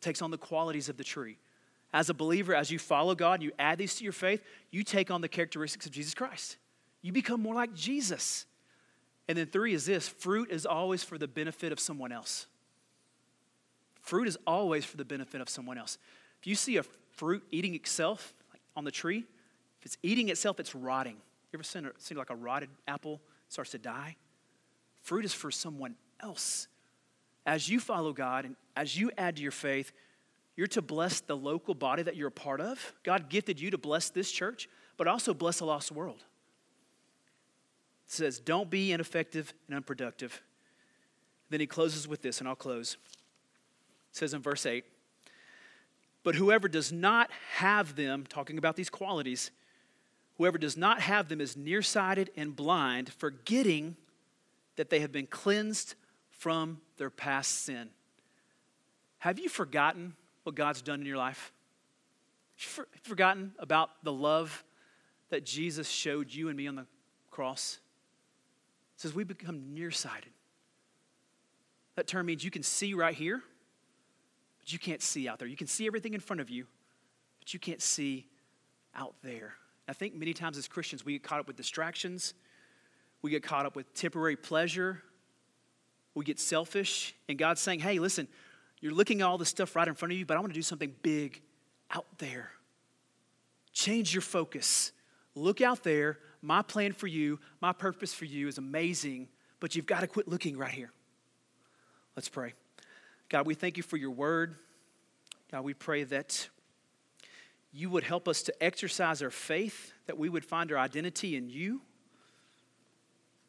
takes 0.00 0.22
on 0.22 0.30
the 0.30 0.38
qualities 0.38 0.88
of 0.88 0.96
the 0.96 1.04
tree. 1.04 1.36
As 1.92 2.10
a 2.10 2.14
believer, 2.14 2.54
as 2.54 2.70
you 2.70 2.78
follow 2.78 3.14
God, 3.14 3.42
you 3.42 3.52
add 3.58 3.78
these 3.78 3.94
to 3.96 4.04
your 4.04 4.12
faith, 4.12 4.42
you 4.70 4.82
take 4.82 5.10
on 5.10 5.20
the 5.20 5.28
characteristics 5.28 5.86
of 5.86 5.92
Jesus 5.92 6.14
Christ. 6.14 6.56
You 7.00 7.12
become 7.12 7.40
more 7.40 7.54
like 7.54 7.74
Jesus. 7.74 8.44
And 9.28 9.38
then 9.38 9.46
three 9.46 9.74
is 9.74 9.86
this 9.86 10.08
fruit 10.08 10.50
is 10.50 10.66
always 10.66 11.02
for 11.02 11.18
the 11.18 11.28
benefit 11.28 11.72
of 11.72 11.80
someone 11.80 12.12
else. 12.12 12.46
Fruit 14.02 14.26
is 14.26 14.38
always 14.46 14.84
for 14.84 14.96
the 14.96 15.04
benefit 15.04 15.40
of 15.40 15.48
someone 15.48 15.78
else. 15.78 15.98
If 16.40 16.46
you 16.46 16.54
see 16.54 16.76
a 16.76 16.82
fruit 17.12 17.42
eating 17.50 17.74
itself 17.74 18.34
like 18.52 18.60
on 18.76 18.84
the 18.84 18.90
tree, 18.90 19.24
if 19.80 19.86
it's 19.86 19.98
eating 20.02 20.28
itself, 20.28 20.58
it's 20.60 20.74
rotting. 20.74 21.16
You 21.52 21.58
ever 21.58 21.62
seen, 21.62 21.86
a, 21.86 21.90
seen 21.98 22.18
like 22.18 22.30
a 22.30 22.36
rotted 22.36 22.70
apple 22.86 23.20
starts 23.48 23.70
to 23.72 23.78
die? 23.78 24.16
Fruit 25.02 25.24
is 25.24 25.32
for 25.32 25.50
someone 25.50 25.94
else. 26.20 26.68
As 27.46 27.68
you 27.68 27.80
follow 27.80 28.12
God 28.12 28.44
and 28.44 28.56
as 28.76 28.98
you 28.98 29.10
add 29.16 29.36
to 29.36 29.42
your 29.42 29.52
faith, 29.52 29.92
you're 30.58 30.66
to 30.66 30.82
bless 30.82 31.20
the 31.20 31.36
local 31.36 31.72
body 31.72 32.02
that 32.02 32.16
you're 32.16 32.28
a 32.28 32.32
part 32.32 32.60
of. 32.60 32.92
God 33.04 33.28
gifted 33.28 33.60
you 33.60 33.70
to 33.70 33.78
bless 33.78 34.10
this 34.10 34.28
church, 34.28 34.68
but 34.96 35.06
also 35.06 35.32
bless 35.32 35.60
a 35.60 35.64
lost 35.64 35.92
world. 35.92 36.24
It 38.08 38.12
says, 38.12 38.40
Don't 38.40 38.68
be 38.68 38.90
ineffective 38.90 39.54
and 39.68 39.76
unproductive. 39.76 40.42
Then 41.48 41.60
he 41.60 41.68
closes 41.68 42.08
with 42.08 42.22
this, 42.22 42.40
and 42.40 42.48
I'll 42.48 42.56
close. 42.56 42.96
It 44.10 44.16
says 44.16 44.34
in 44.34 44.42
verse 44.42 44.66
8, 44.66 44.84
But 46.24 46.34
whoever 46.34 46.66
does 46.66 46.90
not 46.90 47.30
have 47.58 47.94
them, 47.94 48.24
talking 48.28 48.58
about 48.58 48.74
these 48.74 48.90
qualities, 48.90 49.52
whoever 50.38 50.58
does 50.58 50.76
not 50.76 51.00
have 51.02 51.28
them 51.28 51.40
is 51.40 51.56
nearsighted 51.56 52.32
and 52.36 52.56
blind, 52.56 53.12
forgetting 53.12 53.96
that 54.74 54.90
they 54.90 54.98
have 54.98 55.12
been 55.12 55.28
cleansed 55.28 55.94
from 56.30 56.80
their 56.96 57.10
past 57.10 57.64
sin. 57.64 57.90
Have 59.18 59.38
you 59.38 59.48
forgotten 59.48 60.14
what 60.48 60.54
God's 60.54 60.80
done 60.80 61.00
in 61.00 61.06
your 61.06 61.18
life? 61.18 61.52
Have 62.56 62.78
you 62.78 63.00
forgotten 63.02 63.52
about 63.58 63.90
the 64.02 64.12
love 64.12 64.64
that 65.28 65.44
Jesus 65.44 65.86
showed 65.86 66.32
you 66.32 66.48
and 66.48 66.56
me 66.56 66.66
on 66.66 66.74
the 66.74 66.86
cross? 67.30 67.80
It 68.96 69.02
says 69.02 69.14
we 69.14 69.24
become 69.24 69.74
nearsighted. 69.74 70.32
That 71.96 72.06
term 72.06 72.24
means 72.24 72.42
you 72.42 72.50
can 72.50 72.62
see 72.62 72.94
right 72.94 73.14
here, 73.14 73.42
but 74.58 74.72
you 74.72 74.78
can't 74.78 75.02
see 75.02 75.28
out 75.28 75.38
there. 75.38 75.46
You 75.46 75.56
can 75.56 75.66
see 75.66 75.86
everything 75.86 76.14
in 76.14 76.20
front 76.20 76.40
of 76.40 76.48
you, 76.48 76.66
but 77.40 77.52
you 77.52 77.60
can't 77.60 77.82
see 77.82 78.26
out 78.94 79.16
there. 79.22 79.52
I 79.86 79.92
think 79.92 80.14
many 80.14 80.32
times 80.32 80.56
as 80.56 80.66
Christians, 80.66 81.04
we 81.04 81.12
get 81.12 81.22
caught 81.22 81.40
up 81.40 81.46
with 81.46 81.56
distractions, 81.56 82.32
we 83.20 83.30
get 83.30 83.42
caught 83.42 83.66
up 83.66 83.76
with 83.76 83.92
temporary 83.92 84.36
pleasure, 84.36 85.02
we 86.14 86.24
get 86.24 86.40
selfish, 86.40 87.14
and 87.28 87.36
God's 87.36 87.60
saying, 87.60 87.80
hey, 87.80 87.98
listen, 87.98 88.28
you're 88.80 88.92
looking 88.92 89.20
at 89.20 89.26
all 89.26 89.38
this 89.38 89.48
stuff 89.48 89.74
right 89.74 89.88
in 89.88 89.94
front 89.94 90.12
of 90.12 90.18
you, 90.18 90.26
but 90.26 90.36
I 90.36 90.40
want 90.40 90.52
to 90.52 90.58
do 90.58 90.62
something 90.62 90.94
big 91.02 91.42
out 91.90 92.06
there. 92.18 92.50
Change 93.72 94.14
your 94.14 94.22
focus. 94.22 94.92
Look 95.34 95.60
out 95.60 95.82
there. 95.82 96.18
My 96.42 96.62
plan 96.62 96.92
for 96.92 97.06
you, 97.06 97.40
my 97.60 97.72
purpose 97.72 98.14
for 98.14 98.24
you 98.24 98.46
is 98.46 98.58
amazing, 98.58 99.28
but 99.60 99.74
you've 99.74 99.86
got 99.86 100.00
to 100.00 100.06
quit 100.06 100.28
looking 100.28 100.56
right 100.56 100.70
here. 100.70 100.92
Let's 102.14 102.28
pray. 102.28 102.54
God, 103.28 103.46
we 103.46 103.54
thank 103.54 103.76
you 103.76 103.82
for 103.82 103.96
your 103.96 104.10
word. 104.10 104.54
God, 105.50 105.64
we 105.64 105.74
pray 105.74 106.04
that 106.04 106.48
you 107.72 107.90
would 107.90 108.04
help 108.04 108.28
us 108.28 108.42
to 108.42 108.62
exercise 108.62 109.22
our 109.22 109.30
faith, 109.30 109.92
that 110.06 110.16
we 110.16 110.28
would 110.28 110.44
find 110.44 110.72
our 110.72 110.78
identity 110.78 111.36
in 111.36 111.48
you. 111.48 111.80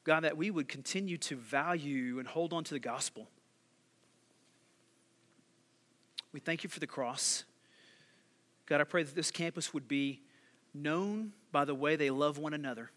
God, 0.03 0.21
that 0.21 0.38
we 0.38 0.49
would 0.49 0.67
continue 0.67 1.17
to 1.17 1.36
value 1.36 2.19
and 2.19 2.27
hold 2.27 2.53
on 2.53 2.63
to 2.63 2.73
the 2.73 2.80
gospel. 2.80 3.27
We 6.32 6.39
thank 6.39 6.63
you 6.63 6.69
for 6.69 6.80
the 6.80 6.88
cross. 6.88 7.43
God, 8.65 8.82
I 8.82 8.84
pray 8.84 9.03
that 9.03 9.15
this 9.15 9.32
campus 9.32 9.73
would 9.73 9.88
be 9.88 10.21
known 10.73 11.34
by 11.51 11.65
the 11.65 11.73
way 11.73 11.95
they 11.95 12.09
love 12.09 12.38
one 12.38 12.53
another. 12.53 12.91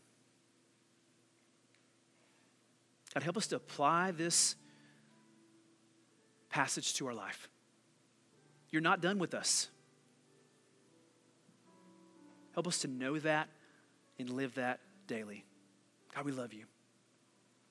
God, 3.15 3.23
help 3.23 3.37
us 3.37 3.47
to 3.49 3.57
apply 3.57 4.11
this 4.11 4.57
passage 6.51 6.95
to 6.95 7.07
our 7.07 7.15
life. 7.15 7.49
You're 8.71 8.83
not 8.83 9.01
done 9.01 9.19
with 9.19 9.35
us. 9.35 9.69
Help 12.55 12.67
us 12.67 12.81
to 12.81 12.89
know 12.89 13.19
that 13.19 13.49
and 14.19 14.31
live 14.31 14.55
that 14.55 14.81
daily. 15.07 15.45
God, 16.15 16.25
we 16.25 16.33
love 16.33 16.53
you. 16.53 16.65